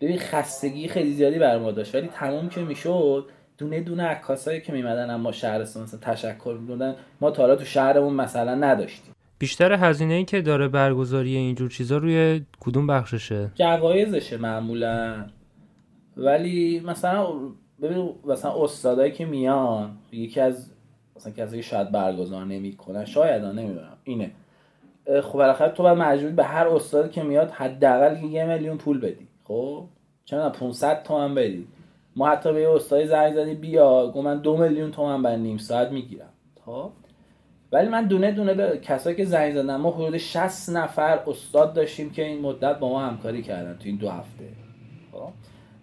ببین 0.00 0.18
خستگی 0.18 0.88
خیلی 0.88 1.12
زیادی 1.12 1.38
بر 1.38 1.58
ما 1.58 1.70
داشت. 1.70 1.94
ولی 1.94 2.08
تمام 2.08 2.48
که 2.48 2.60
می‌شد 2.60 3.24
دونه 3.58 3.80
دونه 3.80 4.02
عکاسایی 4.02 4.60
که 4.60 4.72
میمدن 4.72 5.10
اما 5.10 5.32
شهرستان 5.32 5.82
مثلا 5.82 6.00
تشکر 6.00 6.56
می‌دونن 6.60 6.94
ما 7.20 7.30
تا 7.30 7.56
تو 7.56 7.64
شهرمون 7.64 8.14
مثلا 8.14 8.54
نداشتیم. 8.54 9.14
بیشتر 9.40 9.72
هزینه 9.72 10.14
ای 10.14 10.24
که 10.24 10.42
داره 10.42 10.68
برگزاری 10.68 11.36
اینجور 11.36 11.70
چیزا 11.70 11.96
روی 11.96 12.42
کدوم 12.60 12.86
بخششه؟ 12.86 13.50
جوایزشه 13.54 14.36
معمولا. 14.36 15.26
ولی 16.16 16.80
مثلا 16.80 17.26
ببین 17.82 18.14
مثلا 18.24 18.64
استادایی 18.64 19.12
که 19.12 19.26
میان 19.26 19.96
یکی 20.12 20.40
از 20.40 20.70
مثلا 21.16 21.32
که 21.32 21.62
شاید 21.62 21.92
برگزار 21.92 22.44
نمی‌کنن 22.44 23.04
شاید 23.04 23.44
نمی‌دونم 23.44 23.96
اینه. 24.04 24.30
خب 25.22 25.32
بالاخره 25.32 25.72
تو 25.72 25.82
باید 25.82 25.98
مجبور 25.98 26.30
به 26.30 26.44
هر 26.44 26.68
استادی 26.68 27.08
که 27.08 27.22
میاد 27.22 27.50
حداقل 27.50 28.24
یه 28.24 28.44
میلیون 28.44 28.76
پول 28.76 29.00
بدی. 29.00 29.28
خب؟ 29.44 29.84
چرا 30.24 30.50
500 30.50 31.02
تومن 31.02 31.34
بدی. 31.34 31.66
ما 32.16 32.28
حتی 32.28 32.52
به 32.52 32.60
یه 32.60 32.70
استادی 32.70 33.06
زنگ 33.06 33.34
زدی 33.34 33.54
بیا 33.54 34.06
گفت 34.14 34.24
من 34.24 34.38
دو 34.38 34.56
میلیون 34.56 34.90
تومن 34.90 35.22
بر 35.22 35.36
نیم 35.36 35.58
ساعت 35.58 35.90
می‌گیرم. 35.90 36.30
خب؟ 36.64 36.90
ولی 37.72 37.88
من 37.88 38.04
دونه 38.06 38.32
دونه 38.32 38.54
به 38.54 38.78
کسایی 38.78 39.16
که 39.16 39.24
زنگ 39.24 39.54
زدن 39.54 39.76
ما 39.76 39.90
حدود 39.90 40.16
60 40.16 40.70
نفر 40.70 41.18
استاد 41.26 41.74
داشتیم 41.74 42.10
که 42.10 42.24
این 42.24 42.40
مدت 42.40 42.78
با 42.78 42.88
ما 42.88 43.06
همکاری 43.06 43.42
کردن 43.42 43.72
تو 43.72 43.84
این 43.84 43.96
دو 43.96 44.10
هفته. 44.10 44.44
خب؟ 45.12 45.30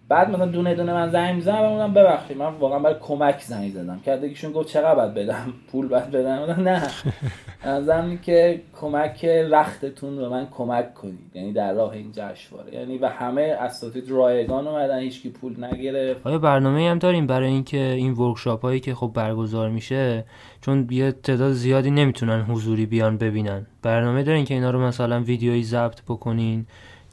بعد 0.08 0.30
مثلا 0.30 0.46
دونه 0.46 0.74
دونه 0.74 0.92
من 0.92 1.10
زنگ 1.10 1.34
می‌زنم 1.34 1.58
و 1.58 1.64
اونم 1.64 1.94
ببخشید. 1.94 2.36
من 2.36 2.54
واقعا 2.54 2.78
برای 2.78 2.96
کمک 3.00 3.40
زنگ 3.40 3.72
زدم. 3.72 4.00
که 4.04 4.20
یکیشون 4.22 4.52
گفت 4.52 4.68
چقدر 4.68 4.94
باید 4.94 5.14
بدم؟ 5.14 5.52
پول 5.72 5.88
باید 5.88 6.10
بدم؟ 6.10 6.62
نه. 6.62 6.82
نظرم 7.66 8.18
که 8.18 8.60
کمک 8.80 9.26
وقتتون 9.50 10.16
به 10.16 10.28
من 10.28 10.46
کمک 10.50 10.94
کنید. 10.94 11.30
یعنی 11.34 11.52
در 11.52 11.72
راه 11.72 11.92
این 11.92 12.12
جشنواره. 12.12 12.74
یعنی 12.74 12.98
و 12.98 13.06
همه 13.06 13.56
اساتید 13.60 14.10
رایگان 14.10 14.66
اومدن 14.66 14.98
هیچکی 14.98 15.30
پول 15.30 15.64
نگرفت. 15.64 16.26
آیا 16.26 16.38
برنامه 16.38 16.90
هم 16.90 16.98
داریم 16.98 17.26
برای 17.26 17.48
اینکه 17.48 17.78
این 17.78 18.12
ورکشاپ 18.12 18.62
هایی 18.62 18.80
که 18.80 18.94
خب 18.94 19.10
برگزار 19.14 19.68
میشه 19.68 20.24
چون 20.60 20.86
یه 20.90 21.12
تعداد 21.12 21.52
زیادی 21.52 21.90
نمی‌تونن 21.90 22.40
حضوری 22.40 22.86
بیان 22.86 23.18
ببینن؟ 23.18 23.66
برنامه 23.82 24.22
دارین 24.22 24.44
که 24.44 24.54
اینا 24.54 24.70
رو 24.70 24.80
مثلا 24.80 25.20
ویدیویی 25.20 25.62
ضبط 25.62 26.02
بکنین 26.02 26.66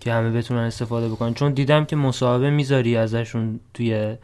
که 0.06 0.14
همه 0.14 0.32
بتونن 0.32 0.60
استفاده 0.60 1.10
بکنن. 1.10 1.34
چون 1.34 1.54
دیدم 1.54 1.86
که 1.86 1.96
مصاحبه 1.96 2.50
می‌ذاری 2.50 2.98
ازشون 2.98 3.60
توی 3.74 4.16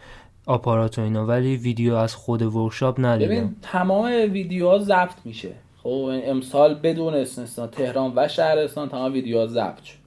آپارات 0.45 0.99
و 0.99 1.01
اینا 1.01 1.25
ولی 1.25 1.57
ویدیو 1.57 1.95
از 1.95 2.15
خود 2.15 2.41
ورکشاپ 2.41 2.95
ندیدم. 2.99 3.31
ببین 3.31 3.55
تمام 3.61 4.05
ویدیوها 4.31 4.79
ضبط 4.79 5.25
میشه. 5.25 5.51
خب 5.83 6.09
امسال 6.23 6.73
بدون 6.73 7.13
استثنا 7.13 7.67
تهران 7.67 8.13
و 8.15 8.27
شهرستان 8.27 8.89
تمام 8.89 9.13
ویدیوها 9.13 9.47
ضبط 9.47 9.83
شد. 9.83 9.97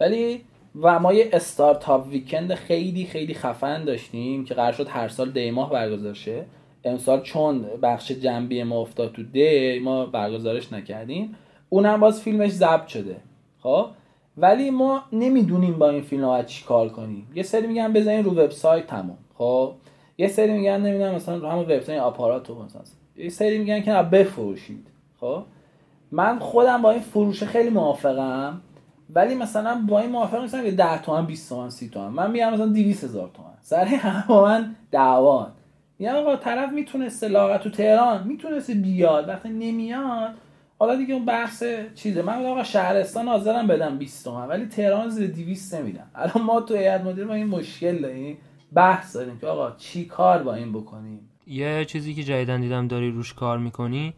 ولی 0.00 0.40
و 0.80 0.98
ما 0.98 1.12
یه 1.12 1.28
استارتاپ 1.32 2.06
ویکند 2.06 2.54
خیلی 2.54 3.06
خیلی 3.06 3.34
خفن 3.34 3.84
داشتیم 3.84 4.44
که 4.44 4.54
قرار 4.54 4.72
شد 4.72 4.88
هر 4.88 5.08
سال 5.08 5.30
دی 5.30 5.50
ماه 5.50 5.70
برگزار 5.70 6.14
شه 6.14 6.44
امسال 6.84 7.22
چون 7.22 7.64
بخش 7.82 8.12
جنبی 8.12 8.62
ما 8.62 8.80
افتاد 8.80 9.12
تو 9.12 9.22
دی 9.22 9.78
ما 9.78 10.06
برگزارش 10.06 10.72
نکردیم. 10.72 11.34
اونم 11.68 12.00
باز 12.00 12.22
فیلمش 12.22 12.50
ضبط 12.50 12.86
شده. 12.86 13.16
خب؟ 13.62 13.86
ولی 14.36 14.70
ما 14.70 15.02
نمی‌دونیم 15.12 15.78
با 15.78 15.90
این 15.90 16.02
فیلم 16.02 16.24
ها 16.24 16.42
چی 16.42 16.64
کار 16.64 16.88
کنیم. 16.88 17.28
یه 17.34 17.42
سری 17.42 17.66
میگن 17.66 17.92
بزنین 17.92 18.24
رو 18.24 18.30
وبسایت 18.30 18.86
تمام 18.86 19.18
خب؟ 19.38 19.72
یه 20.18 20.28
سری 20.28 20.52
میگن 20.52 20.80
نمی‌دونم 20.80 21.14
مثلا 21.14 21.36
رو 21.36 21.48
همون 21.48 21.64
وبسایت 21.64 22.00
آپارات 22.00 22.50
مثلا. 22.50 22.82
یه 23.16 23.28
سری 23.28 23.58
میگن 23.58 23.82
که 23.82 23.92
بفروشید. 23.92 24.86
خب؟ 25.20 25.42
من 26.12 26.38
خودم 26.38 26.82
با 26.82 26.90
این 26.90 27.00
فروش 27.00 27.42
خیلی 27.42 27.70
موافقم 27.70 28.60
ولی 29.14 29.34
مثلا 29.34 29.84
با 29.88 30.00
این 30.00 30.10
موافق 30.10 30.40
نیستم 30.40 30.64
که 30.64 30.70
10 30.70 31.02
تومن 31.02 31.26
20 31.26 31.48
تومن 31.48 31.70
30 31.70 31.88
تومن. 31.88 32.08
من 32.08 32.30
میگم 32.30 32.52
مثلا 32.52 32.66
200 32.66 33.04
هزار 33.04 33.30
تومن. 33.34 33.48
سر 33.60 33.84
هم 33.84 34.24
با 34.28 34.44
من 34.44 34.76
دعوان. 34.90 35.52
میگم 35.98 36.14
آقا 36.14 36.36
طرف 36.36 36.72
می‌تونسته 36.72 37.28
لاغت 37.28 37.62
تو 37.62 37.70
تهران 37.70 38.26
می‌تونسته 38.26 38.74
بیاد. 38.74 39.28
وقتی 39.28 39.48
نمیاد 39.48 40.34
حالا 40.80 40.96
دیگه 40.96 41.14
اون 41.14 41.24
بحث 41.24 41.64
چیزه. 41.94 42.22
من 42.22 42.46
آقا 42.46 42.64
شهرستان 42.64 43.28
حاضرم 43.28 43.66
بدم 43.66 43.98
20 43.98 44.24
تومن. 44.24 44.48
ولی 44.48 44.66
تهران 44.66 45.08
زیر 45.08 45.26
200 45.26 45.74
نمیدم 45.74 46.10
الان 46.14 46.42
ما 46.46 46.60
تو 46.60 46.74
هیئت 46.74 47.00
مدیره 47.00 47.26
با 47.26 47.34
این 47.34 47.46
مشکل 47.46 47.98
داریم 47.98 48.38
بحث 48.72 49.16
داریم 49.16 49.38
که 49.38 49.46
آقا 49.46 49.76
چی 49.76 50.04
کار 50.04 50.42
با 50.42 50.54
این 50.54 50.72
بکنیم؟ 50.72 51.20
یه 51.46 51.84
چیزی 51.84 52.14
که 52.14 52.22
جدیدا 52.22 52.60
دیدم 52.60 52.88
داری 52.88 53.10
روش 53.10 53.34
کار 53.34 53.58
می‌کنی 53.58 54.14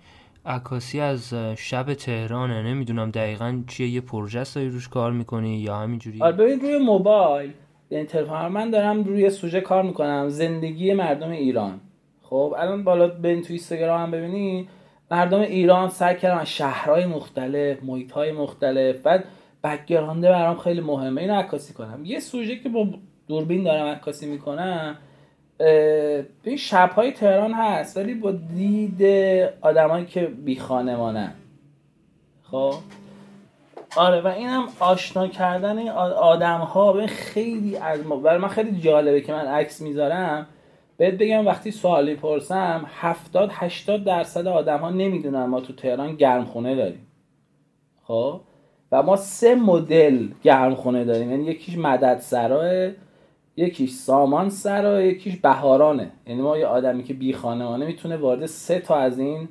عکاسی 0.47 1.01
از 1.01 1.35
شب 1.57 1.95
تهرانه. 1.95 2.63
نمی‌دونم 2.63 3.11
دقیقا 3.11 3.63
چیه 3.67 3.89
یه 3.89 4.01
پروژه 4.01 4.45
داری 4.55 4.69
روش 4.69 4.89
کار 4.89 5.13
می‌کنی 5.13 5.59
یا 5.59 5.77
همینجوری؟ 5.77 6.23
آره 6.23 6.37
ببین 6.37 6.61
روی 6.61 6.79
موبایل 6.79 7.53
یعنی 7.91 8.05
تلفن 8.05 8.49
من 8.49 8.71
دارم 8.71 9.05
روی 9.05 9.31
سوژه 9.31 9.61
کار 9.61 9.83
می‌کنم. 9.83 10.29
زندگی 10.29 10.93
مردم 10.93 11.31
ایران. 11.31 11.81
خب 12.23 12.55
الان 12.59 12.85
بالا 12.85 13.09
ببین 13.09 13.43
تو 13.43 13.49
اینستاگرام 13.49 14.03
هم 14.03 14.11
ببینی 14.11 14.69
مردم 15.13 15.41
ایران 15.41 15.89
سعی 15.89 16.17
کردن 16.17 16.45
شهرهای 16.45 17.07
مختلف 17.07 17.83
محیطهای 17.83 18.33
مختلف. 18.33 19.03
بعد 19.03 19.25
background 19.65 20.23
برام 20.23 20.59
خیلی 20.59 20.81
مهمه. 20.81 21.21
اینو 21.21 21.35
عکاسی 21.35 21.75
کنم. 21.75 22.01
یه 22.05 22.21
سوژه 22.21 22.57
که 22.57 22.69
با 22.69 22.87
دوربین 23.29 23.65
دارم 23.65 23.87
عکاسی 23.87 24.27
می‌کنم 24.27 24.97
این 26.45 26.57
شبهای 26.57 27.13
تهران 27.13 27.53
هست 27.53 27.97
ولی 27.97 28.15
با 28.15 28.33
دید 28.33 29.03
آدمایی 29.61 30.07
که 30.07 30.27
بی 30.27 30.57
خانمانن. 30.57 31.33
خب؟ 32.51 32.75
آره 33.97 34.21
و 34.21 34.27
اینم 34.27 34.69
آشنا 34.81 35.29
کردن 35.29 35.79
این 35.79 35.91
آدم 35.91 36.59
ها 36.59 37.07
خیلی 37.07 37.77
از 37.77 38.01
برای 38.03 38.39
من 38.39 38.49
خیلی 38.49 38.81
جالبه 38.81 39.21
که 39.21 39.33
من 39.33 39.47
عکس 39.47 39.81
می‌ذارم. 39.81 40.47
بهت 41.03 41.15
بگم 41.15 41.47
وقتی 41.47 41.71
سوالی 41.71 42.15
پرسم 42.15 42.87
70 42.89 43.51
80 43.53 44.05
درصد 44.05 44.47
آدم 44.47 44.79
ها 44.79 44.91
نمی‌دونن 44.91 45.45
ما 45.45 45.61
تو 45.61 45.73
تهران 45.73 46.17
گرمخونه 46.17 46.75
داریم. 46.75 47.07
خب؟ 48.03 48.41
و 48.93 49.03
ما 49.03 49.17
سه 49.17 49.55
مدل 49.55 50.29
گرمخونه 50.43 51.05
داریم. 51.05 51.31
یعنی 51.31 51.45
یکیش 51.45 51.79
مدد 51.79 52.19
سراه 52.19 52.91
یکیش 53.57 53.91
سامان 53.91 54.49
سرا 54.49 55.03
یکیش 55.03 55.37
بهارانه. 55.37 56.11
یعنی 56.27 56.43
ما 56.43 56.59
یه 56.59 56.67
آدمی 56.67 57.05
که 57.05 57.15
بی 57.15 57.33
خانمانه 57.33 57.87
می‌تونه 57.87 58.17
وارد 58.17 58.47
سه 58.47 58.79
تا 58.79 58.97
از 58.97 59.19
این 59.19 59.49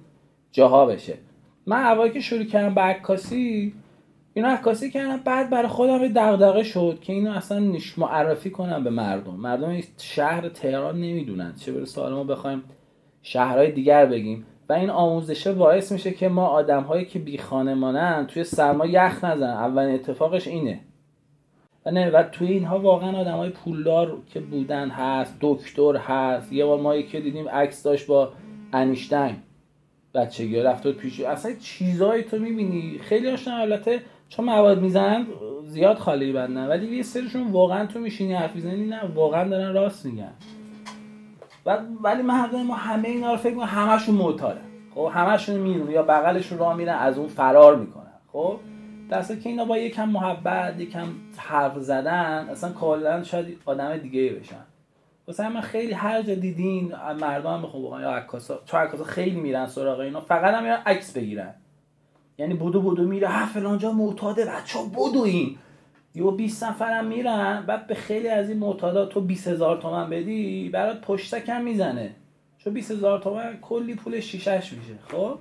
جاها 0.51 0.85
بشه. 0.85 1.17
من 1.65 1.85
اوایل 1.85 2.11
که 2.11 2.19
شروع 2.19 2.43
کردم 2.43 2.75
به 2.75 2.81
عکاسی 2.81 3.73
اینو 4.33 4.47
عکاسی 4.47 4.91
کردم 4.91 5.17
بعد 5.17 5.49
برای 5.49 5.67
خودم 5.67 6.03
یه 6.03 6.09
دغدغه 6.09 6.63
شد 6.63 6.97
که 7.01 7.13
اینو 7.13 7.31
اصلا 7.31 7.73
معرفی 7.97 8.49
کنم 8.49 8.83
به 8.83 8.89
مردم. 8.89 9.35
مردم 9.35 9.79
شهر 9.97 10.49
تهران 10.49 10.95
نمی‌دونن. 10.95 11.53
چه 11.55 11.71
برسه 11.71 12.01
حالا 12.01 12.15
ما 12.15 12.23
بخوایم 12.23 12.63
شهرهای 13.21 13.71
دیگر 13.71 14.05
بگیم. 14.05 14.45
و 14.69 14.73
این 14.73 14.89
آموزشه 14.89 15.53
باعث 15.53 15.91
میشه 15.91 16.11
که 16.11 16.29
ما 16.29 16.47
آدمهایی 16.47 17.05
که 17.05 17.19
بی 17.19 17.37
خانمانن 17.37 18.27
توی 18.27 18.43
سرما 18.43 18.85
یخ 18.85 19.23
نزن 19.23 19.49
اولین 19.49 19.95
اتفاقش 19.95 20.47
اینه. 20.47 20.79
و 21.85 21.91
نه 21.91 22.09
و 22.09 22.23
توی 22.23 22.47
اینها 22.47 22.79
واقعا 22.79 23.17
آدم 23.17 23.37
های 23.37 23.49
پولدار 23.49 24.17
که 24.33 24.39
بودن 24.39 24.89
هست 24.89 25.37
دکتر 25.41 25.95
هست. 25.97 26.53
یه 26.53 26.65
بار 26.65 26.79
ما 26.79 27.01
که 27.01 27.19
دیدیم 27.19 27.49
عکس 27.49 27.83
داشت 27.83 28.07
با 28.07 28.31
انیشتین. 28.73 29.35
بچگی 30.13 30.59
رفت 30.59 30.87
پیش. 30.87 31.19
اصلا 31.19 31.51
چیزایی 31.59 32.23
تو 32.23 32.39
می‌بینی. 32.39 32.99
خیلی 32.99 33.29
هاشون 33.29 33.53
البته 33.53 33.99
چون 34.31 34.45
مواد 34.45 34.81
می‌زنن 34.81 35.27
زیاد 35.65 35.97
خالی 35.97 36.33
بندن 36.33 36.67
ولی 36.67 36.95
یه 36.95 37.03
سرشون 37.03 37.51
واقعا 37.51 37.85
تو 37.85 37.99
میشینی 37.99 38.33
حرف 38.33 38.55
می‌زنی 38.55 38.85
نه 38.85 39.01
واقعا 39.15 39.49
دارن 39.49 39.73
راست 39.73 40.05
میگن. 40.05 40.33
ولی 42.03 42.21
من 42.21 42.63
ما 42.67 42.75
همه 42.75 43.07
اینا 43.07 43.31
رو 43.31 43.37
فکر 43.37 43.55
کنم 43.55 43.65
همشون 43.65 44.15
معتادن. 44.15 44.61
خب 44.95 45.11
همشون 45.13 45.55
میرون 45.55 45.91
یا 45.91 46.03
بغلشون 46.03 46.57
راه 46.57 46.75
میرن 46.75 46.95
از 46.95 47.17
اون 47.17 47.27
فرار 47.27 47.75
می‌کنن. 47.75 48.11
خب 48.33 48.59
درسته 49.09 49.39
که 49.39 49.49
اینا 49.49 49.65
با 49.65 49.77
یکم 49.77 50.09
محبت 50.09 50.79
یکم 50.79 51.07
حرف 51.37 51.77
زدن 51.79 52.47
اصلا 52.51 52.71
کلا 52.73 53.23
شاید 53.23 53.57
آدم 53.65 53.97
دیگه 53.97 54.29
بشن. 54.29 54.65
مثلا 55.27 55.49
من 55.49 55.61
خیلی 55.61 55.93
هر 55.93 56.21
جا 56.21 56.35
دیدین 56.35 56.93
مردم 57.21 57.53
هم 57.53 57.61
بخوام 57.61 58.01
یا 58.01 58.11
عکاسا 58.11 58.59
چون 58.65 58.79
عکاسا 58.79 59.03
خیلی 59.03 59.39
میرن 59.39 59.65
سراغ 59.65 59.99
اینا 59.99 60.21
فقط 60.21 60.53
هم 60.53 60.63
میرن 60.63 60.81
عکس 60.85 61.13
بگیرن. 61.17 61.53
یعنی 62.41 62.53
بودو 62.53 62.81
بودو 62.81 63.03
میره 63.03 63.27
ها 63.27 63.45
فلان 63.45 63.77
جا 63.77 63.91
معتاده 63.91 64.45
بچا 64.45 64.79
بدو 64.83 65.21
این 65.21 65.57
یو 66.15 66.31
20 66.31 66.63
نفرم 66.63 67.05
میرن 67.05 67.63
بعد 67.67 67.87
به 67.87 67.95
خیلی 67.95 68.27
از 68.27 68.49
این 68.49 68.59
معتادا 68.59 69.05
تو 69.05 69.21
20000 69.21 69.81
تومن 69.81 70.09
بدی 70.09 70.69
برات 70.69 71.01
پشتکم 71.01 71.61
می‌زنه. 71.61 72.15
چون 72.57 72.73
20000 72.73 73.19
تومن 73.19 73.57
کلی 73.61 73.95
پول 73.95 74.19
شیشش 74.19 74.73
میشه 74.73 74.93
خب؟ 75.11 75.37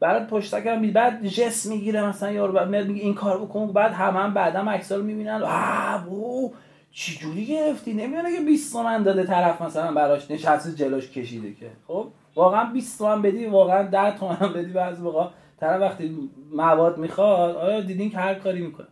برات 0.00 0.28
پشتکم 0.28 0.80
می 0.80 0.90
بعد 0.90 1.26
جس 1.26 1.66
می‌گیره 1.66 2.06
مثلا 2.06 2.30
یارو 2.30 2.52
بعد 2.52 2.88
میگه 2.88 3.02
این 3.02 3.14
کار 3.14 3.38
بکن. 3.38 3.72
بعد 3.72 3.92
همه 3.92 4.18
هم 4.18 4.34
بعدم 4.34 4.68
عکسا 4.68 4.96
می‌بینن. 4.96 5.42
آ 5.42 5.98
بو 5.98 6.52
چی 6.92 7.18
جوری 7.18 7.46
گرفتی؟ 7.46 7.92
نمیونه 7.92 8.36
که 8.36 8.44
20 8.44 8.72
تومن 8.72 9.02
داده 9.02 9.24
طرف 9.24 9.62
مثلا 9.62 9.92
براش 9.92 10.30
نشسته 10.30 10.72
جلوش 10.72 11.10
کشیده 11.10 11.54
که. 11.54 11.70
خب؟ 11.86 12.06
واقعا 12.34 12.64
20 12.72 12.98
تومن 12.98 13.22
بدی 13.22 13.46
واقعا 13.46 13.82
10 13.82 14.18
تومن 14.18 14.52
بدی 14.54 14.72
بعضی 14.72 15.02
موقع 15.02 15.26
طرف 15.60 15.80
وقتی 15.80 16.30
مواد 16.52 16.98
می‌خواد 16.98 17.56
آیا 17.56 17.80
دیدین 17.80 18.10
که 18.10 18.18
هر 18.18 18.34
کاری 18.34 18.60
می‌کنه. 18.60 18.86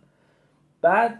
بعد 0.82 1.18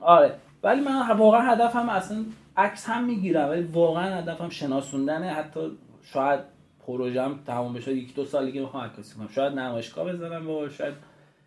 آره. 0.00 0.34
ولی 0.62 0.80
من 0.80 1.16
واقعا 1.16 1.40
هدفم 1.40 1.88
اصلا 1.88 2.24
عکس 2.56 2.88
هم 2.88 3.04
می‌گیرم 3.04 3.48
ولی 3.48 3.62
واقعا 3.62 4.16
هدفم 4.16 4.48
شناسوندنه 4.48 5.26
حتی 5.26 5.60
شاید 6.02 6.40
پروژم 6.86 7.38
تمام 7.46 7.72
بشه. 7.72 7.94
یک 7.94 8.14
دو 8.14 8.24
سالی 8.24 8.52
که 8.52 8.60
می‌خوام 8.60 8.84
عکاسی 8.84 9.14
کنم. 9.16 9.28
شاید 9.28 9.52
نمایشگاه 9.52 10.12
بزنم 10.12 10.50
و 10.50 10.68
شاید 10.68 10.94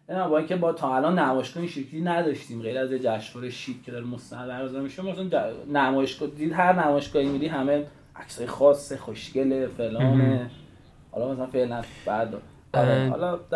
نه 0.09 0.27
با 0.27 0.37
اینکه 0.37 0.55
با 0.55 0.73
تا 0.73 0.95
الان 0.95 1.19
نمایشگاه 1.19 1.67
شکلی 1.67 2.01
نداشتیم. 2.01 2.61
غیر 2.61 2.77
از 2.77 2.89
جشنواره 2.89 3.49
شیک 3.49 3.83
که 3.83 3.91
داره 3.91 4.05
مستند 4.05 4.47
برگزار 4.47 4.81
میشه 4.81 5.01
مثلا 5.01 5.53
نمایشگاه 5.73 6.29
دید 6.29 6.53
هر 6.53 6.85
نمایشگاهی 6.85 7.25
میری 7.25 7.47
همه 7.47 7.85
عکسای 8.15 8.47
خاص 8.47 8.93
خوشگل 8.93 9.67
فلان 9.67 10.49
حالا 11.11 11.33
مثلا 11.33 11.45
فعلا 11.45 11.81
بعد 12.05 12.35
آره، 12.35 12.43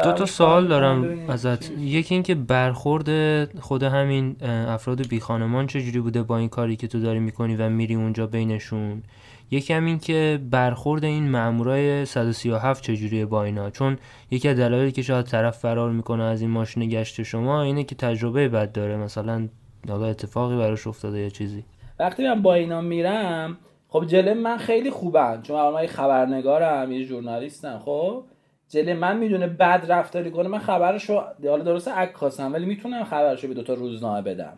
دو 0.04 0.12
تا 0.12 0.26
سوال 0.26 0.68
دارم 0.68 1.20
ازت. 1.30 1.72
یکی 1.72 2.16
اینکه 2.16 2.36
برخورد 2.36 3.60
خود 3.60 3.84
همین 3.84 4.36
افراد 4.44 5.08
بی 5.08 5.20
خانمان 5.20 5.68
چجوری 5.68 6.00
بوده 6.00 6.24
با 6.24 6.38
این 6.38 6.50
کاری 6.50 6.76
که 6.76 6.88
تو 6.88 7.00
داری 7.00 7.20
می‌کنی 7.20 7.56
و 7.56 7.70
میری 7.70 7.96
اونجا 7.96 8.28
بینشون. 8.28 9.04
یکی 9.52 9.74
هم 9.74 9.86
این 9.86 10.00
که 10.00 10.40
برخورد 10.52 11.04
این 11.04 11.32
مامورای 11.32 12.06
137 12.06 12.84
چجوریه 12.84 13.26
با 13.26 13.44
اینا. 13.44 13.70
چون 13.70 13.98
یکی 14.32 14.50
از 14.50 14.58
دلایلی 14.58 14.92
که 14.92 15.02
شاید 15.02 15.26
طرف 15.26 15.58
فرار 15.58 15.92
می‌کنه 15.92 16.24
از 16.24 16.42
این 16.42 16.50
ماشین 16.50 16.90
گشت 16.90 17.24
شما 17.24 17.62
اینه 17.62 17.84
که 17.84 17.96
تجربه 17.96 18.50
بد 18.50 18.72
داره. 18.72 18.98
مثلا 18.98 19.48
حالا 19.90 20.06
اتفاقی 20.06 20.58
براش 20.58 20.88
افتاده 20.88 21.20
یا 21.20 21.30
چیزی. 21.30 21.64
وقتی 22.00 22.24
من 22.24 22.42
با 22.42 22.54
اینا 22.54 22.82
میرم 22.82 23.58
خب 23.90 24.06
جلم 24.06 24.38
من 24.38 24.58
خیلی 24.58 24.92
خوبن. 24.92 25.42
چون 25.42 25.74
من 25.74 25.88
خبرنگارم 25.88 26.92
یه 26.92 27.04
ژورنالیستم 27.04 27.80
خب؟ 27.86 28.24
جله 28.70 28.94
من 28.94 29.18
می‌دونه 29.18 29.48
بد 29.48 29.86
رفتاری 29.90 30.32
کنه 30.32 30.48
من 30.48 30.60
خبرشو 30.60 31.22
حالا 31.44 31.64
درسته 31.64 31.92
عکاسم 31.92 32.54
ولی 32.54 32.66
می‌تونم 32.66 33.04
خبرشو 33.04 33.48
به 33.48 33.54
دوتا 33.54 33.74
روزنامه 33.74 34.22
بدم. 34.22 34.58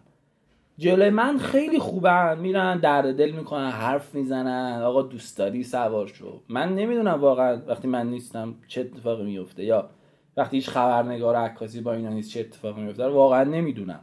جلوی 0.78 1.10
من 1.10 1.38
خیلی 1.38 1.80
خوبن 1.80 2.40
میرن 2.40 2.80
درد 2.80 3.18
دل 3.18 3.32
می‌کنن 3.32 3.70
حرف 3.70 4.16
می‌زنن 4.16 4.82
آقا 4.82 5.02
دوست 5.02 5.38
داری 5.38 5.64
سوار 5.64 6.08
شو. 6.08 6.42
من 6.50 6.76
نمی‌دونم 6.76 7.22
واقعا 7.22 7.62
وقتی 7.68 7.88
من 7.88 8.10
نیستم 8.10 8.56
چه 8.68 8.82
اتفاقی 8.82 9.24
میفته 9.24 9.64
یا 9.64 9.90
وقتی 10.38 10.58
هیچ 10.58 10.70
خبرنگار 10.70 11.36
عکاسی 11.36 11.82
با 11.82 11.94
اینا 11.94 12.10
نیست 12.10 12.32
چه 12.32 12.40
اتفاقی 12.40 12.82
میفته 12.82 13.08
واقعا 13.08 13.44
نمی‌دونم. 13.44 14.00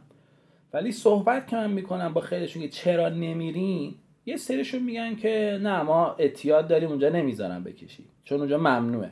ولی 0.73 0.91
صحبت 0.91 1.47
که 1.47 1.55
من 1.55 1.71
می‌کنم 1.71 2.13
با 2.13 2.21
خیلیشون 2.21 2.61
که 2.61 2.69
چرا 2.69 3.09
نمیرین 3.09 3.95
یه 4.25 4.37
سریشون 4.37 4.83
میگن 4.83 5.15
که 5.15 5.59
نه 5.61 5.81
ما 5.81 6.15
اتیاد 6.19 6.67
داریم 6.67 6.89
اونجا 6.89 7.09
نمی‌ذارن 7.09 7.63
بکشی 7.63 8.05
چون 8.23 8.39
اونجا 8.39 8.57
ممنوعه. 8.57 9.11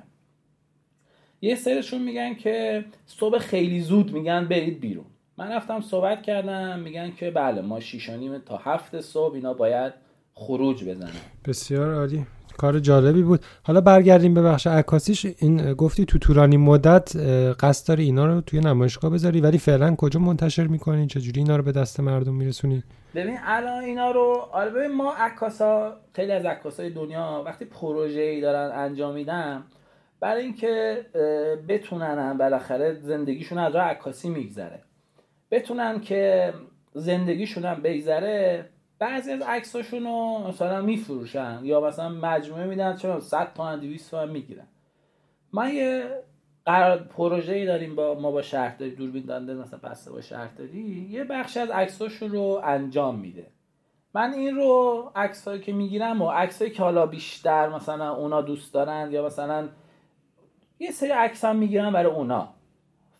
یه 1.45 1.55
سرشون 1.55 2.01
میگن 2.01 2.33
که 2.33 2.85
صبح 3.05 3.37
خیلی 3.37 3.81
زود 3.81 4.13
میگن 4.13 4.45
برید 4.45 4.79
بیرون. 4.79 5.05
من 5.37 5.51
رفتم 5.51 5.81
صحبت 5.81 6.21
کردم 6.21 6.79
میگن 6.79 7.11
که 7.11 7.31
بله 7.31 7.61
ما 7.61 7.79
شیشانیم 7.79 8.37
تا 8.37 8.57
هفت 8.57 9.01
صبح 9.01 9.35
اینا 9.35 9.53
باید 9.53 9.93
خروج 10.33 10.83
بزنن. 10.83 11.11
بسیار 11.45 11.93
عالی. 11.93 12.25
کار 12.57 12.79
جالبی 12.79 13.23
بود. 13.23 13.39
حالا 13.63 13.81
برگردیم 13.81 14.33
به 14.33 14.41
بخش 14.41 14.67
عکاسیش. 14.67 15.25
این 15.25 15.73
گفتی 15.73 16.05
تو 16.05 16.19
طولانی 16.19 16.57
مدت 16.57 17.15
قصد 17.59 17.87
داری 17.87 18.03
اینا 18.03 18.25
رو 18.25 18.41
توی 18.41 18.59
نمایشگاه 18.59 19.11
بذاری 19.11 19.41
ولی 19.41 19.57
فعلا 19.57 19.95
کجا 19.95 20.19
منتشر 20.19 20.67
می‌کنین 20.67 21.07
چجوری 21.07 21.41
اینا 21.41 21.55
رو 21.55 21.63
به 21.63 21.71
دست 21.71 21.99
مردم 21.99 22.33
میرسونی؟ 22.33 22.83
ببین 23.15 23.37
الان 23.43 23.83
اینا 23.83 24.11
رو 24.11 24.47
آره 24.51 24.69
ببین 24.69 24.91
ما 24.91 25.13
عکاسا 25.13 25.95
خیلی 26.13 26.31
از 26.31 26.45
عکاسای 26.45 26.89
دنیا 26.89 27.43
وقتی 27.45 27.65
پروژه 27.65 28.21
ای 28.21 28.41
دارن 28.41 28.71
انجام 28.75 29.13
میدن 29.13 29.63
برای 30.19 30.43
اینکه 30.43 31.05
بتونن 31.67 32.37
بالاخره 32.37 32.93
زندگیشون 32.93 33.57
از 33.57 33.75
راه 33.75 33.83
عکاسی 33.83 34.29
میگذره. 34.29 34.81
بتونن 35.51 36.01
که 36.01 36.53
زندگیشون 36.93 37.65
هم 37.65 37.81
بگذره 37.81 38.69
بعضی 38.99 39.31
از 39.31 39.41
عکساشون 39.41 40.03
رو 40.03 40.47
مثلا 40.47 40.81
میفروشن 40.81 41.59
یا 41.63 41.81
مثلا 41.81 42.09
مجموعه 42.09 42.65
میدن 42.65 42.95
چرا 42.95 43.19
100 43.19 43.53
تا 43.53 43.75
200 43.75 44.11
تا 44.11 44.25
می‌گیرن. 44.25 44.67
ما 45.53 45.69
یه 45.69 46.09
قرار 46.65 46.97
پروژه 46.97 47.53
ای 47.53 47.65
داریم 47.65 47.95
با 47.95 48.19
ما 48.19 48.31
با 48.31 48.41
شهرداری 48.41 48.95
دوربین 48.95 49.23
دنده 49.23 49.53
مثلا 49.53 49.79
بسته 49.79 50.11
با 50.11 50.21
شهرداری 50.21 51.07
یه 51.09 51.23
بخش 51.23 51.57
از 51.57 51.69
عکساشون 51.69 52.29
رو 52.31 52.61
انجام 52.63 53.19
میده. 53.19 53.47
من 54.13 54.33
این 54.33 54.55
رو 54.55 55.11
عکسایی 55.15 55.61
که 55.61 55.73
می‌گیرم 55.73 56.21
و 56.21 56.29
عکسایی 56.29 56.71
که 56.71 56.83
حالا 56.83 57.05
بیشتر 57.05 57.69
مثلا 57.69 58.15
اونا 58.15 58.41
دوست 58.41 58.73
دارن 58.73 59.11
یا 59.11 59.25
مثلا 59.25 59.69
یه 60.79 60.91
سری 60.91 61.09
عکس 61.09 61.45
هم 61.45 61.55
می‌گیرم 61.55 61.93
برای 61.93 62.11
اونا. 62.11 62.47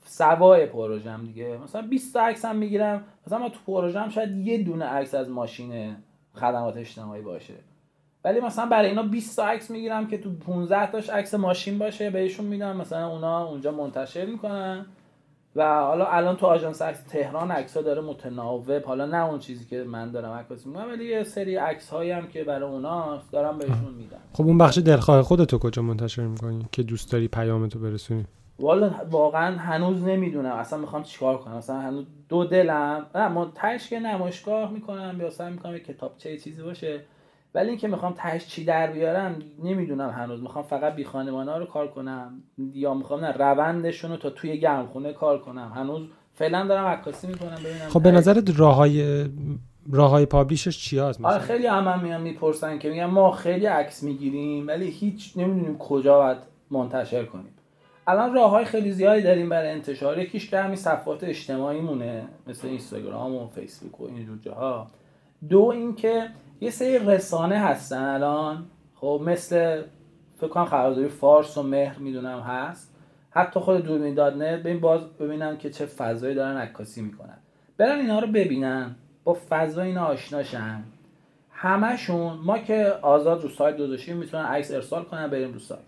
سوای 0.05 0.65
پروژم 0.65 1.25
دیگه. 1.25 1.57
مثلا 1.63 1.81
20 1.81 2.13
تا 2.13 2.21
عکس 2.21 2.45
هم 2.45 2.55
می‌گیرم. 2.55 3.03
مثلا 3.27 3.39
ما 3.39 3.49
تو 3.49 3.59
پروژم 3.67 4.09
شاید 4.09 4.47
یه 4.47 4.63
دونه 4.63 4.85
عکس 4.85 5.15
از 5.15 5.29
ماشین 5.29 5.95
خدمات 6.33 6.77
اجتماعی 6.77 7.21
باشه. 7.21 7.53
ولی 8.23 8.39
مثلا 8.39 8.65
برای 8.65 8.89
اینا 8.89 9.03
20 9.03 9.35
تا 9.35 9.45
عکس 9.45 9.71
می‌گیرم 9.71 10.07
که 10.07 10.17
تو 10.17 10.35
15 10.35 10.91
تاش 10.91 11.09
عکس 11.09 11.33
ماشین 11.33 11.79
باشه 11.79 12.09
بهشون 12.09 12.45
میدم. 12.45 12.77
مثلا 12.77 13.07
اونا 13.07 13.47
اونجا 13.47 13.71
منتشر 13.71 14.25
می‌کنن. 14.25 14.85
و 15.55 15.81
حالا 15.81 16.05
الان 16.05 16.35
تو 16.35 16.45
آژانس 16.45 16.81
عکس 16.81 17.03
تهران 17.03 17.51
عکس 17.51 17.77
ها 17.77 17.83
داره 17.83 18.01
متناوب. 18.01 18.71
حالا 18.85 19.05
نه 19.05 19.25
اون 19.25 19.39
چیزی 19.39 19.65
که 19.65 19.83
من 19.83 20.11
دارم 20.11 20.31
عکاسی 20.31 20.69
می‌کنم 20.69 20.89
ولی 20.89 21.05
یه 21.05 21.23
سری 21.23 21.55
عکس 21.55 21.89
هایی 21.89 22.11
هم 22.11 22.27
که 22.27 22.43
برای 22.43 22.69
اونا 22.69 23.21
دارم 23.31 23.57
بهشون 23.57 23.93
میدم. 23.97 24.17
خب 24.33 24.45
اون 24.45 24.57
بخش 24.57 24.77
دلخواه 24.77 25.21
خودتو 25.21 25.57
کجا 25.57 25.81
منتشر 25.81 26.21
می‌کنی 26.21 26.65
که 26.71 26.83
دوست 26.83 27.11
داری 27.11 27.27
پیامتو 27.27 27.79
برسونی 27.79 28.25
والا 28.59 28.91
واقعا 29.11 29.57
هنوز 29.57 30.03
نمی‌دونم. 30.03 30.55
اصلا 30.55 30.79
می‌خوام 30.79 31.03
چیکار 31.03 31.37
کنم؟ 31.37 31.55
اصلا 31.55 31.79
هنوز 31.79 32.05
دو 32.29 32.45
دلم. 32.45 33.05
نه 33.15 33.27
من 33.27 33.51
که 33.89 33.99
نمایشگاه 33.99 34.71
می‌کنم 34.71 35.17
یا 35.19 35.29
سعی 35.29 35.51
می‌کنم 35.51 35.77
کتاب 35.77 36.13
چه 36.17 36.37
چیزی 36.37 36.61
باشه. 36.61 37.01
ولی 37.55 37.69
اینکه 37.69 37.87
می‌خوام 37.87 38.13
تهش 38.13 38.47
چی 38.47 38.65
در 38.65 38.91
بیارم 38.91 39.35
نمی‌دونم 39.63 40.09
هنوز. 40.09 40.41
می‌خوام 40.41 40.65
فقط 40.65 40.95
بی 40.95 41.03
خانمانه 41.03 41.57
رو 41.57 41.65
کار 41.65 41.87
کنم. 41.87 42.43
یا 42.73 42.93
می‌خوام 42.93 43.25
نه 43.25 43.31
روندشون 43.31 44.11
رو 44.11 44.17
تا 44.17 44.29
توی 44.29 44.59
گرمخونه 44.59 45.13
کار 45.13 45.39
کنم. 45.39 45.71
هنوز 45.75 46.01
فعلا 46.33 46.67
دارم 46.67 46.85
عکاسی 46.85 47.27
می‌کنم 47.27 47.57
ببینم 47.65 47.89
خب 47.89 48.03
به 48.03 48.11
نظرت 48.11 48.59
راههای 48.59 49.25
راههای 49.91 50.25
پابلیشش 50.25 50.79
چی 50.79 50.99
هست 50.99 51.25
آره 51.25 51.39
خیلی 51.39 51.67
هم, 51.67 51.87
هم 51.87 51.99
میان 52.03 52.21
می‌پرسن 52.21 52.79
که 52.79 52.89
میگن 52.89 53.05
ما 53.05 53.31
خیلی 53.31 53.65
عکس 53.65 54.03
می‌گیریم 54.03 54.67
ولی 54.67 54.87
هیچ 54.87 55.33
نمی‌دونیم 55.37 55.77
کجا 55.77 56.17
باید 56.17 56.37
منتشر 56.71 57.25
کنیم. 57.25 57.51
الان 58.07 58.33
راه 58.33 58.49
های 58.49 58.65
خیلی 58.65 58.91
زیادی 58.91 59.21
داریم 59.21 59.49
برای 59.49 59.71
انتشار. 59.71 60.19
یکیش 60.19 60.49
که 60.49 60.59
همین 60.59 60.75
صفحات 60.75 61.23
اجتماعی 61.23 61.81
مونه 61.81 62.27
مثل 62.47 62.67
اینستاگرام 62.67 63.35
و 63.35 63.47
فیسبوک 63.47 64.01
و 64.01 64.03
این 64.03 64.39
جاها. 64.41 64.87
دو 65.49 65.61
اینکه 65.61 66.29
یه 66.61 66.69
سری 66.69 66.99
رسانه 66.99 67.57
هستن 67.57 68.03
الان. 68.03 68.65
خب 68.95 69.21
مثل 69.25 69.81
فکر 70.37 70.47
کنم 70.47 70.65
خبرداری 70.65 71.07
فارس 71.07 71.57
و 71.57 71.63
مهر 71.63 71.99
می‌دونم 71.99 72.39
هست. 72.39 72.95
حتی 73.29 73.59
خود 73.59 73.85
دوربین 73.85 74.15
داد 74.15 74.37
نه 74.37 74.57
ببین 74.57 74.79
باز 74.79 75.01
ببینن 75.17 75.57
که 75.57 75.69
چه 75.69 75.85
فضایی 75.85 76.35
دارن 76.35 76.57
عکاسی 76.57 77.01
می‌کنن. 77.01 77.37
برن 77.77 77.99
اینا 77.99 78.19
رو 78.19 78.27
ببینن. 78.27 78.95
با 79.23 79.37
فضا 79.49 79.81
اینا 79.81 80.05
آشناشن 80.05 80.83
همشون 81.51 82.33
ما 82.45 82.57
که 82.57 82.93
آزاد 83.01 83.41
رو 83.43 83.49
سایت 83.49 83.77
گذاشتیم 83.77 84.17
می‌تونن 84.17 84.45
عکس 84.45 84.71
ارسال 84.71 85.03
کنن 85.03 85.27
بریم 85.27 85.53
رو 85.53 85.59
سایت. 85.59 85.81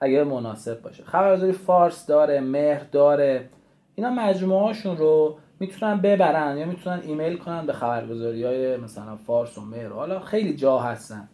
اگه 0.00 0.24
مناسب 0.24 0.82
باشه. 0.82 1.04
خبرگزاری 1.04 1.52
فارس 1.52 2.06
داره 2.06 2.40
مهر 2.40 2.84
داره. 2.92 3.48
اینا 3.94 4.10
مجموعهاشون 4.10 4.96
رو 4.96 5.38
می‌تونن 5.62 6.00
ببرن 6.00 6.58
یا 6.58 6.66
می‌تونن 6.66 7.00
ایمیل 7.02 7.36
کنن 7.36 7.66
به 7.66 7.72
خبرگزاری 7.72 8.44
های 8.44 8.76
مثلا 8.76 9.16
فارس 9.16 9.58
و 9.58 9.60
مهر 9.60 9.88
حالا 9.88 10.20
خیلی 10.20 10.56
جا 10.56 10.78
هستن. 10.78 11.28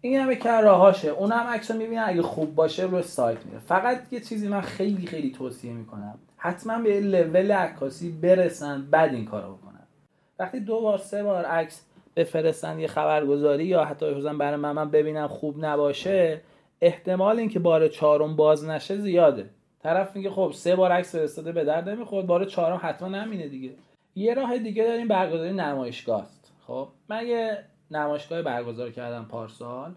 این 0.00 0.20
هم 0.20 0.34
که 0.34 0.50
راهاشه. 0.50 1.08
اون 1.08 1.32
هم 1.32 1.46
عکس 1.46 1.70
می‌بینن 1.70 2.04
اگه 2.06 2.22
خوب 2.22 2.54
باشه 2.54 2.82
روی 2.82 3.02
سایت 3.02 3.46
میره. 3.46 3.58
فقط 3.58 4.12
یه 4.12 4.20
چیزی 4.20 4.48
من 4.48 4.60
خیلی 4.60 5.06
خیلی 5.06 5.32
توصیه 5.32 5.72
می‌کنم. 5.72 6.18
حتما 6.36 6.78
به 6.78 7.00
لول 7.00 7.52
عکاسی 7.52 8.10
برسن 8.10 8.86
بعد 8.90 9.14
این 9.14 9.24
کارو 9.24 9.54
بکنن. 9.54 9.86
وقتی 10.38 10.60
دو 10.60 10.80
بار 10.80 10.98
سه 10.98 11.22
بار 11.22 11.44
عکس 11.44 11.82
بفرستن 12.16 12.78
یه 12.78 12.86
خبرگزاری 12.86 13.64
یا 13.64 13.84
حتی 13.84 14.10
بفرستن 14.10 14.38
برای 14.38 14.56
من 14.56 14.72
من 14.72 14.90
ببینم 14.90 15.28
خوب 15.28 15.64
نباشه 15.64 16.40
احتمال 16.80 17.38
اینکه 17.38 17.58
بار 17.58 17.88
چهارم 17.88 18.36
باز 18.36 18.64
نشه 18.64 18.96
زیاده. 18.96 19.50
طرف 19.86 20.16
میگه 20.16 20.30
خب 20.30 20.50
سه 20.54 20.76
بار 20.76 20.92
عکس 20.92 21.16
فرستاده 21.16 21.52
به 21.52 21.64
درد 21.64 21.88
نمی‌خورد. 21.88 22.26
بار 22.26 22.44
چهارم 22.44 22.80
حتما 22.82 23.08
نمینه 23.08 23.48
دیگه. 23.48 23.70
یه 24.14 24.34
راه 24.34 24.58
دیگه 24.58 24.84
داریم 24.84 25.08
برگزاری 25.08 25.52
نمایشگاه 25.52 26.22
است. 26.22 26.52
خب 26.66 26.88
من 27.08 27.26
یه 27.26 27.58
نمایشگاه 27.90 28.42
برگزار 28.42 28.90
کردم 28.90 29.24
پارسال. 29.24 29.94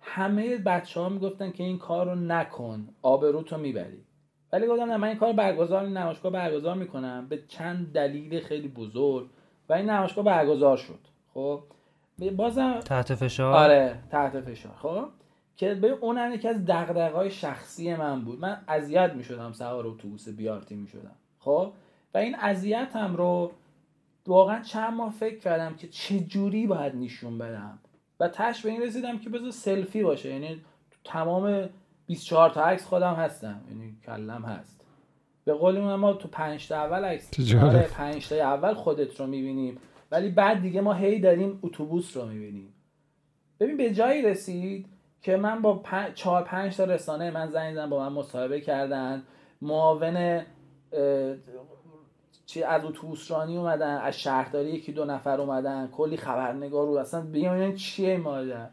همه 0.00 0.56
بچه 0.56 1.00
ها 1.00 1.08
می‌گفتن 1.08 1.50
که 1.50 1.64
این 1.64 1.78
کار 1.78 2.06
رو 2.06 2.14
نکن 2.14 2.88
آبروتو 3.02 3.58
می‌بری. 3.58 4.04
ولی 4.52 4.66
گفتم 4.66 4.84
نه 4.84 4.96
من 4.96 5.08
این 5.08 5.16
کار 5.16 5.32
برگزار 5.32 5.84
این 5.84 5.96
نمایشگاه 5.96 6.32
برگزار 6.32 6.74
می‌کنم. 6.74 7.26
به 7.28 7.38
چند 7.48 7.92
دلیل 7.92 8.40
خیلی 8.40 8.68
بزرگ. 8.68 9.26
و 9.68 9.72
این 9.72 9.90
نمایشگاه 9.90 10.24
برگزار 10.24 10.76
شد. 10.76 10.98
خب 11.34 11.62
بازم 12.36 12.80
تحت 12.80 13.14
فشار؟ 13.14 13.54
آره 13.54 13.98
تحت 14.10 14.40
فشار. 14.40 14.72
خب 14.82 15.04
که 15.56 15.74
به 15.74 15.88
اونم 15.88 16.32
یکی 16.32 16.48
از 16.48 16.64
دغدغه‌های 16.66 17.30
شخصی 17.30 17.94
من 17.94 18.24
بود. 18.24 18.40
من 18.40 18.62
اذیت 18.68 19.12
می‌شدم 19.12 19.52
سوار 19.52 19.86
اتوبوس 19.86 20.28
بیارتی 20.28 20.74
می‌شدم. 20.74 21.16
خب؟ 21.38 21.72
و 22.14 22.18
این 22.18 22.34
اذیتم 22.34 23.16
رو 23.16 23.52
واقعا 24.26 24.62
چند 24.62 24.94
ماه 24.94 25.12
فکر 25.12 25.38
کردم 25.38 25.76
که 25.76 25.88
چه 25.88 26.20
جوری 26.20 26.66
باید 26.66 26.96
نشون 26.96 27.38
بدم. 27.38 27.78
و 28.20 28.28
تش 28.28 28.62
به 28.62 28.70
این 28.70 28.82
رسیدم 28.82 29.18
که 29.18 29.30
بذار 29.30 29.50
سلفی 29.50 30.02
باشه. 30.02 30.32
یعنی 30.32 30.60
تمام 31.04 31.68
24 32.06 32.50
تا 32.50 32.64
عکس 32.64 32.86
خودم 32.86 33.14
هستم. 33.14 33.60
یعنی 33.70 33.96
کلم 34.06 34.44
هست. 34.44 34.80
به 35.44 35.54
قول 35.54 35.78
ما 35.78 36.12
تو 36.12 36.28
5 36.28 36.68
تا 36.68 36.76
اول 36.76 37.04
عکس 37.04 37.54
آره 37.54 37.88
5 37.88 38.28
تا 38.28 38.36
اول 38.36 38.74
خودت 38.74 39.20
رو 39.20 39.26
می‌بینیم. 39.26 39.78
ولی 40.10 40.28
بعد 40.28 40.62
دیگه 40.62 40.80
ما 40.80 40.94
هی 40.94 41.20
داریم 41.20 41.58
اتوبوس 41.62 42.16
رو 42.16 42.26
می‌بینیم. 42.26 42.74
ببین 43.60 43.76
به 43.76 43.94
جایی 43.94 44.22
رسید 44.22 44.86
که 45.22 45.36
من 45.36 45.62
با 45.62 45.82
چهار 46.14 46.42
پنج 46.42 46.76
تا 46.76 46.84
رسانه 46.84 47.30
من 47.30 47.50
زنگ 47.50 47.74
زدم 47.74 47.90
با 47.90 47.98
من 47.98 48.12
مصاحبه 48.12 48.60
کردن. 48.60 49.22
معاون 49.62 50.42
چی 52.46 52.62
از 52.62 52.84
اتوبوسرانی 52.84 53.56
اومدن 53.56 53.96
از 53.96 54.18
شهرداری 54.18 54.68
یکی 54.70 54.92
دو 54.92 55.04
نفر 55.04 55.40
اومدن. 55.40 55.88
کلی 55.92 56.16
خبرنگار 56.16 56.86
رو 56.86 56.96
اصلا 56.96 57.20
بیان 57.20 57.74
چیه 57.74 58.16
مادر؟ 58.16 58.68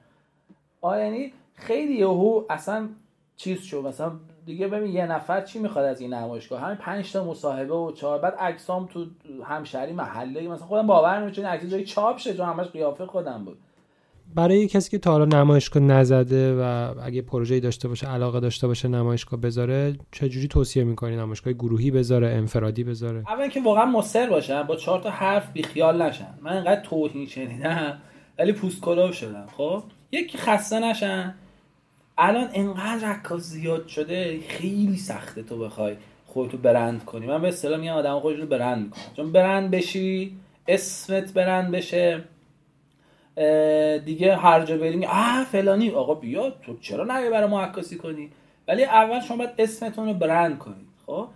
آ 0.81 0.97
یعنی 0.97 1.33
خیلی 1.55 1.93
یهو 1.93 2.43
اصلا 2.49 2.89
چیز 3.36 3.62
شد. 3.62 3.77
مثلا 3.77 4.12
دیگه 4.45 4.67
ببین 4.67 4.91
یه 4.91 5.05
نفر 5.05 5.41
چی 5.41 5.60
می‌خواد 5.60 5.86
از 5.86 6.01
این 6.01 6.13
نمایشگاه؟ 6.13 6.62
همین 6.62 6.77
پنج 6.77 7.13
تا 7.13 7.23
مصاحبه 7.23 7.73
و 7.73 7.91
چهار. 7.91 8.19
بعد 8.19 8.36
عکسام 8.36 8.86
تو 8.86 9.05
همشهری 9.43 9.93
محله. 9.93 10.47
مثلا 10.47 10.67
خودم 10.67 10.88
باور 10.88 11.19
نمیشه 11.19 11.47
عکس 11.47 11.65
جای 11.65 11.86
چاپ 11.86 12.17
شه 12.17 12.45
همش 12.45 12.67
قیافه 12.67 13.05
خودم 13.05 13.45
بود. 13.45 13.57
برای 14.35 14.67
کسی 14.67 14.91
که 14.91 14.97
تا 14.97 15.11
حالا 15.11 15.25
نمایشگاه 15.25 15.83
نزده 15.83 16.55
و 16.61 16.93
اگه 17.03 17.21
پروژه‌ای 17.21 17.61
داشته 17.61 17.87
باشه 17.87 18.07
علاقه 18.07 18.39
داشته 18.39 18.67
باشه 18.67 18.87
نمایشگاه 18.87 19.39
بذاره 19.39 19.95
چجوری 20.11 20.47
توصیه 20.47 20.83
می‌کنی 20.83 21.15
نمایشگاه 21.15 21.53
گروهی 21.53 21.91
بذاره 21.91 22.27
انفرادی 22.27 22.83
بذاره؟ 22.83 23.23
اول 23.27 23.49
که 23.49 23.61
واقعا 23.61 23.85
مصر 23.85 24.29
باشن 24.29 24.63
با 24.63 24.75
چهار 24.75 24.99
تا 24.99 25.09
حرف 25.09 25.51
بیخیال 25.51 26.01
نشن 26.01 26.33
من 26.41 26.57
انقدر 26.57 26.81
توهین 26.81 27.27
شنیدم 27.27 27.97
ولی 28.39 28.51
پوست 28.51 28.81
کلوف 28.81 29.15
شدم. 29.15 29.45
خب؟ 29.57 29.83
یکی 30.11 30.37
خسته 30.37 30.79
نشن 30.79 31.35
الان 32.17 32.47
انقدر 32.53 33.11
رکاز 33.11 33.41
زیاد 33.41 33.87
شده 33.87 34.39
خیلی 34.47 34.97
سخته 34.97 35.43
تو 35.43 35.59
بخوای 35.59 35.95
خودتو 36.25 36.57
برند 36.57 37.05
کنی. 37.05 37.25
من 37.25 37.41
به 37.41 37.47
اصطلاح 37.47 37.79
میگم 37.79 37.93
آدم 37.93 38.19
خودش 38.19 38.39
برند 38.39 38.83
می‌کنه 38.83 39.01
چون 39.15 39.31
برند 39.31 39.71
بشی 39.71 40.37
اسمت 40.67 41.33
برند 41.33 41.71
بشه. 41.71 42.23
دیگه 44.06 44.36
هر 44.36 44.65
جا 44.65 44.78
بریم 44.78 45.04
آ 45.04 45.43
فلانی. 45.52 45.89
آقا 45.91 46.13
بیا 46.13 46.50
تو 46.50 46.78
چرا 46.82 47.04
نمیای 47.04 47.30
برای 47.30 47.50
ما 47.50 47.62
عکاسی 47.62 47.97
کنی؟ 47.97 48.30
ولی 48.67 48.84
اول 48.84 49.19
شما 49.19 49.38
باید 49.38 49.50
اسمتون 49.58 50.08
رو 50.08 50.13
برند 50.13 50.58
کنید 50.58 50.88
خب؟ 51.06 51.28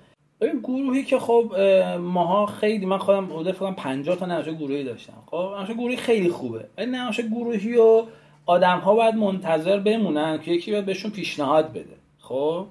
ببین 0.42 0.60
گروهی 0.60 1.04
که 1.04 1.20
خب 1.20 1.56
ماها 2.00 2.46
خیلی 2.46 2.86
من 2.86 2.98
خودم 2.98 3.26
بوده 3.26 3.52
فکر 3.52 3.72
50 3.72 4.16
تا 4.16 4.26
نمایش 4.26 4.48
گروهی 4.48 4.84
داشتم 4.84 5.24
خب؟ 5.26 5.52
نمایش 5.54 5.72
گروهی 5.72 5.98
خیلی 5.98 6.30
خوبه. 6.30 6.66
ولی 6.78 6.92
نمایش 6.92 7.20
گروهی 7.20 7.78
و 7.78 8.04
آدم 8.46 8.80
ها 8.80 8.96
باید 8.96 9.16
منتظر 9.16 9.80
بمونن 9.80 10.40
که 10.40 10.52
یکی 10.52 10.72
باید 10.72 10.86
بهشون 10.86 11.12
پیشنهاد 11.12 11.70
بده 11.74 11.96
خب؟ 12.20 12.66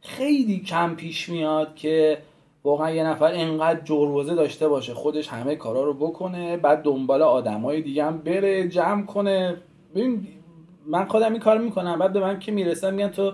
خیلی 0.00 0.60
کم 0.60 0.94
پیش 0.94 1.28
میاد 1.28 1.74
که 1.74 2.18
واقعا 2.64 2.90
یه 2.90 3.04
نفر 3.04 3.32
انقدر 3.34 3.80
جروزه 3.80 4.34
داشته 4.34 4.68
باشه 4.68 4.94
خودش 4.94 5.28
همه 5.28 5.56
کارا 5.56 5.84
رو 5.84 5.94
بکنه 5.94 6.56
بعد 6.56 6.82
دنبال 6.82 7.22
آدمای 7.22 7.82
دیگه 7.82 8.04
هم 8.04 8.18
بره 8.18 8.68
جمع 8.68 9.06
کنه. 9.06 9.56
ببین 9.94 10.28
من 10.86 11.04
خودم 11.04 11.32
این 11.32 11.40
کار 11.40 11.58
می‌کنم 11.58 11.98
بعد 11.98 12.12
به 12.12 12.20
من 12.20 12.38
که 12.38 12.52
می‌رسم 12.52 12.94
میگن 12.94 13.08
تو 13.08 13.32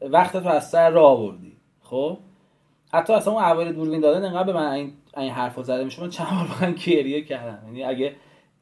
وقت 0.00 0.36
تو 0.36 0.48
از 0.48 0.70
سر 0.70 0.90
راه 0.90 1.10
آوردی. 1.10 1.56
خب؟ 1.80 2.18
حتی 2.92 3.12
اصلا 3.12 3.32
اون 3.32 3.42
اول 3.42 3.72
دوربین 3.72 4.00
دادن 4.00 4.24
انقدر 4.24 4.52
به 4.52 4.52
من 4.52 4.70
این, 4.72 4.92
این 5.16 5.30
حرفا 5.30 5.62
زده 5.62 5.84
میشه. 5.84 6.02
من 6.02 6.10
چند 6.10 6.28
بار 6.28 6.68
من 6.68 6.74
گریه 6.86 7.24
کردم. 7.24 7.62
یعنی 7.66 7.84
اگه 7.84 8.16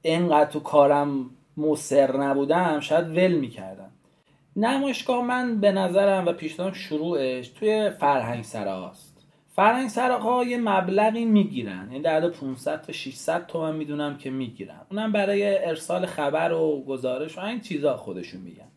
انقدر 0.05 0.51
تو 0.51 0.61
کارم 0.61 1.31
مصر 1.57 2.17
نبودم 2.17 2.81
شاید 2.81 3.09
ول 3.09 3.33
می‌کردم. 3.33 3.91
نمایشگاه 4.57 5.25
من 5.25 5.61
به 5.61 5.73
نظرم 5.73 6.27
و 6.27 6.33
پیشنهادم 6.33 6.75
شروعش 6.75 7.49
توی 7.49 7.91
فرهنگ 7.91 8.45
سراست 8.45 9.08
فرهنگ 9.59 9.89
سراها 9.89 10.45
یه 10.45 10.59
مبلغی 10.59 11.25
می‌گیرن. 11.25 11.89
یعنی 11.91 12.01
در 12.01 12.29
500 12.29 12.83
تا 12.83 12.93
600 12.93 13.47
تومن 13.47 13.77
می‌دونم 13.77 14.17
که 14.17 14.31
می‌گیرن. 14.31 14.81
اونم 14.91 15.13
برای 15.13 15.67
ارسال 15.67 16.07
خبر 16.07 16.53
و 16.53 16.85
گزارش 16.89 17.39
و 17.39 17.41
این 17.41 17.61
چیزا 17.61 17.97
خودشون 17.97 18.41
میگن. 18.41 18.69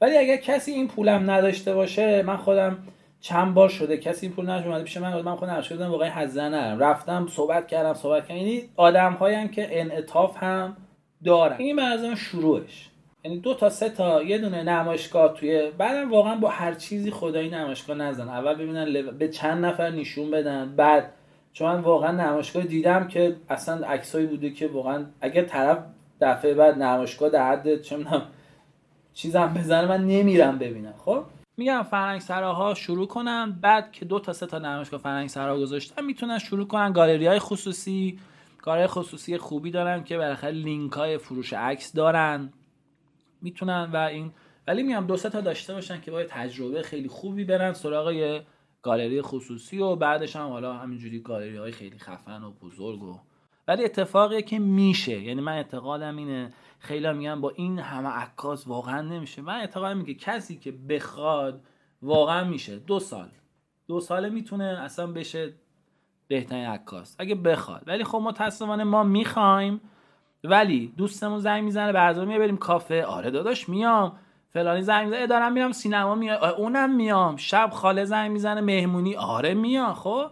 ولی 0.00 0.16
اگر 0.16 0.36
کسی 0.36 0.72
این 0.72 0.88
پولم 0.88 1.30
نداشته 1.30 1.74
باشه 1.74 2.22
من 2.22 2.36
خودم 2.36 2.78
چند 3.20 3.54
بار 3.54 3.68
شده 3.68 3.96
کسی 3.96 4.26
این 4.26 4.34
پول 4.34 4.44
نداشته 4.44 4.68
اومده 4.68 4.84
پیش 4.84 4.96
من 4.96 5.22
من 5.22 5.36
خودم 5.36 5.60
شدم 5.60 5.90
واقعا 5.90 6.10
حزن 6.10 6.48
نرم 6.50 6.78
رفتم 6.78 7.26
صحبت 7.30 7.68
کردم 7.68 7.94
صحبت 7.94 8.28
کردم. 8.28 8.40
یعنی 8.40 8.62
آدم 8.76 9.16
هم 9.20 9.48
که 9.48 9.80
انعطاف 9.80 10.42
هم 10.42 10.76
دارن. 11.24 11.56
این 11.58 11.76
به 11.76 12.14
شروعش. 12.14 12.88
یعنی 13.26 13.38
دو 13.38 13.54
تا 13.54 13.68
سه 13.68 13.88
تا 13.88 14.22
یه 14.22 14.38
دونه 14.38 14.62
نمایشگاه 14.62 15.34
توی 15.34 15.70
بعدم 15.78 16.10
واقعا 16.10 16.36
با 16.36 16.48
هر 16.48 16.74
چیزی 16.74 17.10
خدایی 17.10 17.50
نمایشگاه 17.50 17.96
نزن. 17.96 18.28
اول 18.28 18.54
ببینن 18.54 19.16
به 19.18 19.28
چند 19.28 19.64
نفر 19.64 19.90
نشون 19.90 20.30
بدن 20.30 20.76
بعد 20.76 21.12
چون 21.52 21.72
من 21.72 21.80
واقعا 21.80 22.12
نمایشگاه 22.12 22.62
دیدم 22.62 23.08
که 23.08 23.36
اصلا 23.48 23.86
عکسایی 23.86 24.26
بوده 24.26 24.50
که 24.50 24.68
واقعا 24.68 25.04
اگر 25.20 25.44
طرف 25.44 25.78
دفعه 26.20 26.54
بعد 26.54 26.82
نمایشگاه 26.82 27.28
در 27.28 27.48
حد 27.52 27.82
چه 27.82 27.96
می‌دونم 27.96 28.22
چیزم 29.14 29.54
بزنه 29.54 29.86
من 29.86 30.06
نمیرم 30.06 30.58
ببینم. 30.58 30.94
خب؟ 30.98 31.24
میگم 31.56 31.82
فرنگ 31.82 32.20
سراها 32.20 32.74
شروع 32.74 33.06
کنم 33.06 33.58
بعد 33.60 33.92
که 33.92 34.04
دو 34.04 34.20
تا 34.20 34.32
سه 34.32 34.46
تا 34.46 34.58
نمایشگاه 34.58 35.00
فرنگ 35.00 35.28
سرا 35.28 35.58
گذاشتم 35.58 36.04
می‌تونن 36.04 36.38
شروع 36.38 36.66
کنن. 36.66 36.92
گالری 36.92 37.26
های 37.26 37.38
خصوصی 37.38 38.18
گالری 38.62 38.86
خصوصی 38.86 39.38
خوبی 39.38 39.70
دارن 39.70 40.04
که 40.04 40.16
بالاخره 40.16 40.50
لینک 40.50 40.92
های 40.92 41.18
فروش 41.18 41.52
عکس 41.52 41.92
دارن. 41.92 42.52
می‌تونن 43.42 43.90
و 43.92 43.96
این 43.96 44.32
ولی 44.66 44.82
میام 44.82 45.06
دو 45.06 45.16
تا 45.16 45.40
داشته 45.40 45.74
باشن 45.74 46.00
که 46.00 46.10
با 46.10 46.24
تجربه 46.24 46.82
خیلی 46.82 47.08
خوبی 47.08 47.44
برن 47.44 47.72
سراغ 47.72 48.40
گالری 48.82 49.22
خصوصی 49.22 49.78
و 49.78 49.96
بعدش 49.96 50.36
هم 50.36 50.48
حالا 50.48 50.72
همینجوری 50.72 51.20
گالری 51.20 51.56
های 51.56 51.72
خیلی 51.72 51.98
خفن 51.98 52.42
و 52.42 52.50
بزرگ 52.50 53.02
و 53.02 53.18
ولی 53.68 53.84
اتفاقی 53.84 54.42
که 54.42 54.58
میشه. 54.58 55.22
یعنی 55.22 55.40
من 55.40 55.52
اعتقادم 55.52 56.16
اینه. 56.16 56.52
خیلی 56.78 57.12
میگن 57.12 57.40
با 57.40 57.50
این 57.50 57.78
همه 57.78 58.08
عکاس 58.08 58.66
واقعا 58.66 59.02
نمیشه. 59.02 59.42
من 59.42 59.54
اعتقادم 59.60 59.98
اینه 59.98 60.14
که 60.14 60.14
کسی 60.14 60.56
که 60.56 60.72
بخواد 60.72 61.64
واقعا 62.02 62.44
میشه. 62.44 62.78
دو 62.78 63.00
سال. 63.00 63.28
دو 63.88 64.00
ساله 64.00 64.28
می‌تونه 64.28 64.64
اصلا 64.64 65.06
بشه 65.06 65.54
بهترین 66.28 66.66
عکاس. 66.66 67.16
اگه 67.18 67.34
بخواد. 67.34 67.82
ولی 67.86 68.04
خب 68.04 68.18
متاسفانه 68.18 68.84
ما 68.84 69.02
می‌خوایم 69.02 69.80
ولی 70.44 70.92
دوستمون 70.96 71.38
زنگ 71.38 71.64
می‌زنه 71.64 71.92
برنامه 71.92 72.38
بریم 72.38 72.56
کافه. 72.56 73.04
آره 73.04 73.30
داداش 73.30 73.68
میام. 73.68 74.18
فلانی 74.50 74.82
زنگ 74.82 75.04
می‌زنه 75.04 75.26
دارم 75.26 75.52
میرم 75.52 75.72
سینما 75.72 76.14
میام. 76.14 76.44
اونم 76.58 76.94
میام. 76.96 77.36
شب 77.36 77.70
خاله 77.72 78.04
زنگ 78.04 78.30
می‌زنه 78.30 78.60
مهمونی. 78.60 79.16
آره 79.16 79.54
میام 79.54 79.94
خب. 79.94 80.30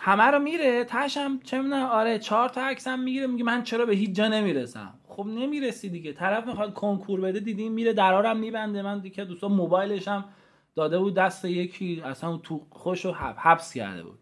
همه 0.00 0.24
رو 0.24 0.38
میره 0.38 0.84
تاشم 0.84 1.40
چه 1.44 1.58
می‌دونم 1.58 1.86
آره 1.86 2.18
چهار 2.18 2.48
تا 2.48 2.60
عکسم 2.60 2.98
می‌گیره 2.98 3.26
میگه 3.26 3.44
من 3.44 3.62
چرا 3.62 3.86
به 3.86 3.94
هیچ 3.94 4.10
جا 4.16 4.28
نمی‌رسم؟ 4.28 4.94
خب 5.08 5.26
نمی‌رسی 5.26 5.88
دیگه. 5.88 6.12
طرف 6.12 6.46
می‌خواد 6.46 6.74
کنکور 6.74 7.20
بده 7.20 7.40
دیدیم 7.40 7.72
میره 7.72 7.92
درارم 7.92 8.36
میبنده. 8.36 8.82
من 8.82 8.98
دیگه 8.98 9.24
دوستا 9.24 9.48
موبایلش 9.48 10.08
هم 10.08 10.24
داده 10.74 10.98
بود 10.98 11.14
دست 11.14 11.44
یکی 11.44 12.02
اصلا 12.04 12.36
تو 12.36 12.66
خوش 12.70 13.06
و 13.06 13.12
حبس 13.36 13.74
کرده 13.74 14.02
بود. 14.02 14.18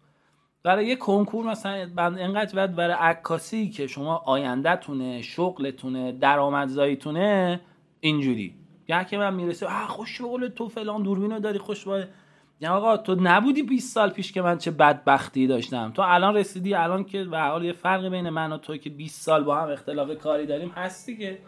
برای 0.67 0.87
یه 0.87 0.97
کنکور 0.97 1.47
مثلا 1.47 1.89
انقدر 1.99 2.55
باید 2.55 2.77
برای 2.77 2.97
عکاسی 3.01 3.71
که 3.71 3.87
شما 3.87 4.17
آیندهتونه 4.17 5.23
شغلتونه 5.23 6.13
درآمدزاییتونه 6.13 7.61
اینجوری. 8.01 8.55
یا 8.89 9.05
که 9.05 9.19
من 9.19 9.35
می‌رسه 9.35 9.67
آ 9.67 9.87
خوش 9.87 10.19
شغل 10.19 10.49
تو 10.49 10.69
فلان 10.69 11.03
دوربینو 11.03 11.41
داری 11.41 11.59
خوش 11.59 11.85
باید 11.85 12.09
میگم 12.61 12.73
آقا 12.73 12.97
تو 12.97 13.17
نبودی 13.21 13.63
20 13.63 13.95
سال 13.95 14.11
پیش 14.11 14.33
که 14.33 14.43
من 14.43 14.59
چه 14.59 14.71
بدبختی 14.71 15.47
داشتم. 15.47 15.93
تو 15.95 16.03
الان 16.03 16.37
رسیدی 16.37 16.75
الان 16.75 17.05
که 17.05 17.25
به 17.25 17.39
حال 17.41 17.65
یه 17.65 17.73
فرقی 17.73 18.11
بین 18.11 18.29
من 18.29 18.53
و 18.53 18.59
تو 18.59 18.77
که 18.77 18.91
20 18.91 19.23
سال 19.23 19.45
با 19.45 19.57
هم 19.57 19.71
اختلاف 19.71 20.19
کاری 20.19 20.47
داریم 20.47 20.69
هستی 20.69 21.17
که. 21.17 21.39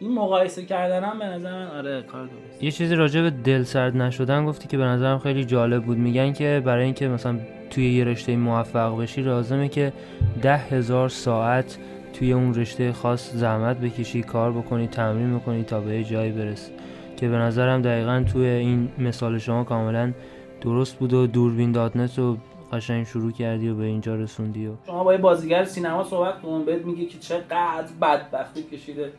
این 0.00 0.14
مقایسه 0.14 0.64
کردن 0.64 1.04
هم 1.04 1.18
به 1.18 1.24
نظر 1.24 1.52
من 1.52 1.66
آره 1.66 2.02
کار 2.02 2.26
درست 2.26 2.62
یه 2.62 2.70
چیزی 2.70 2.94
راجع 2.94 3.22
به 3.22 3.30
دل 3.30 3.62
سرد 3.62 3.96
نشدن 3.96 4.46
گفتی 4.46 4.68
که 4.68 4.76
به 4.76 4.84
نظرم 4.84 5.18
خیلی 5.18 5.44
جالب 5.44 5.84
بود. 5.84 5.98
میگن 5.98 6.32
که 6.32 6.62
برای 6.64 6.84
اینکه 6.84 7.08
مثلا 7.08 7.38
توی 7.70 7.94
یه 7.94 8.04
رشته 8.04 8.36
موفق 8.36 9.00
بشی 9.00 9.22
لازمه 9.22 9.68
که 9.68 9.92
ده 10.42 10.56
هزار 10.56 11.08
ساعت 11.08 11.78
توی 12.12 12.32
اون 12.32 12.54
رشته 12.54 12.92
خاص 12.92 13.32
زحمت 13.34 13.80
بکشی 13.80 14.22
کار 14.22 14.52
بکنی 14.52 14.86
تمرین 14.86 15.38
بکنی 15.38 15.64
تا 15.64 15.80
به 15.80 16.04
جایی 16.04 16.32
برسی. 16.32 16.72
که 17.16 17.28
به 17.28 17.36
نظرم 17.36 17.82
دقیقا 17.82 18.24
توی 18.32 18.46
این 18.46 18.88
مثال 18.98 19.38
شما 19.38 19.64
کاملا 19.64 20.12
درست 20.60 20.98
بود 20.98 21.12
و 21.12 21.26
دوربین 21.26 21.72
دادنت 21.72 22.18
رو 22.18 22.36
قشنگ 22.72 23.06
شروع 23.06 23.32
کردی 23.32 23.68
و 23.68 23.74
به 23.74 23.84
اینجا 23.84 24.14
رسوندی 24.14 24.66
و 24.66 24.72
شما 24.86 25.04
با 25.04 25.12
یه 25.12 25.18
بازیگر 25.18 25.64
سینما 25.64 26.04
صحبت 26.04 26.42
کن 26.42 26.64
بهت 26.64 26.84
میگه 26.84 27.06
که 27.06 27.18
چقدر 27.18 27.86
بدبختی 28.02 28.62
کشیده. 28.62 29.12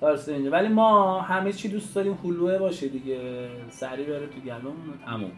تا 0.00 0.32
اینجا 0.32 0.50
ولی 0.50 0.68
ما 0.68 1.20
همه 1.20 1.52
چی 1.52 1.68
دوست 1.68 1.94
داریم 1.94 2.18
هلوه 2.24 2.58
باشه 2.58 2.88
دیگه. 2.88 3.48
سری 3.68 4.04
بره 4.04 4.26
تو 4.26 4.40
گلومون. 4.40 4.98
تموم. 5.06 5.30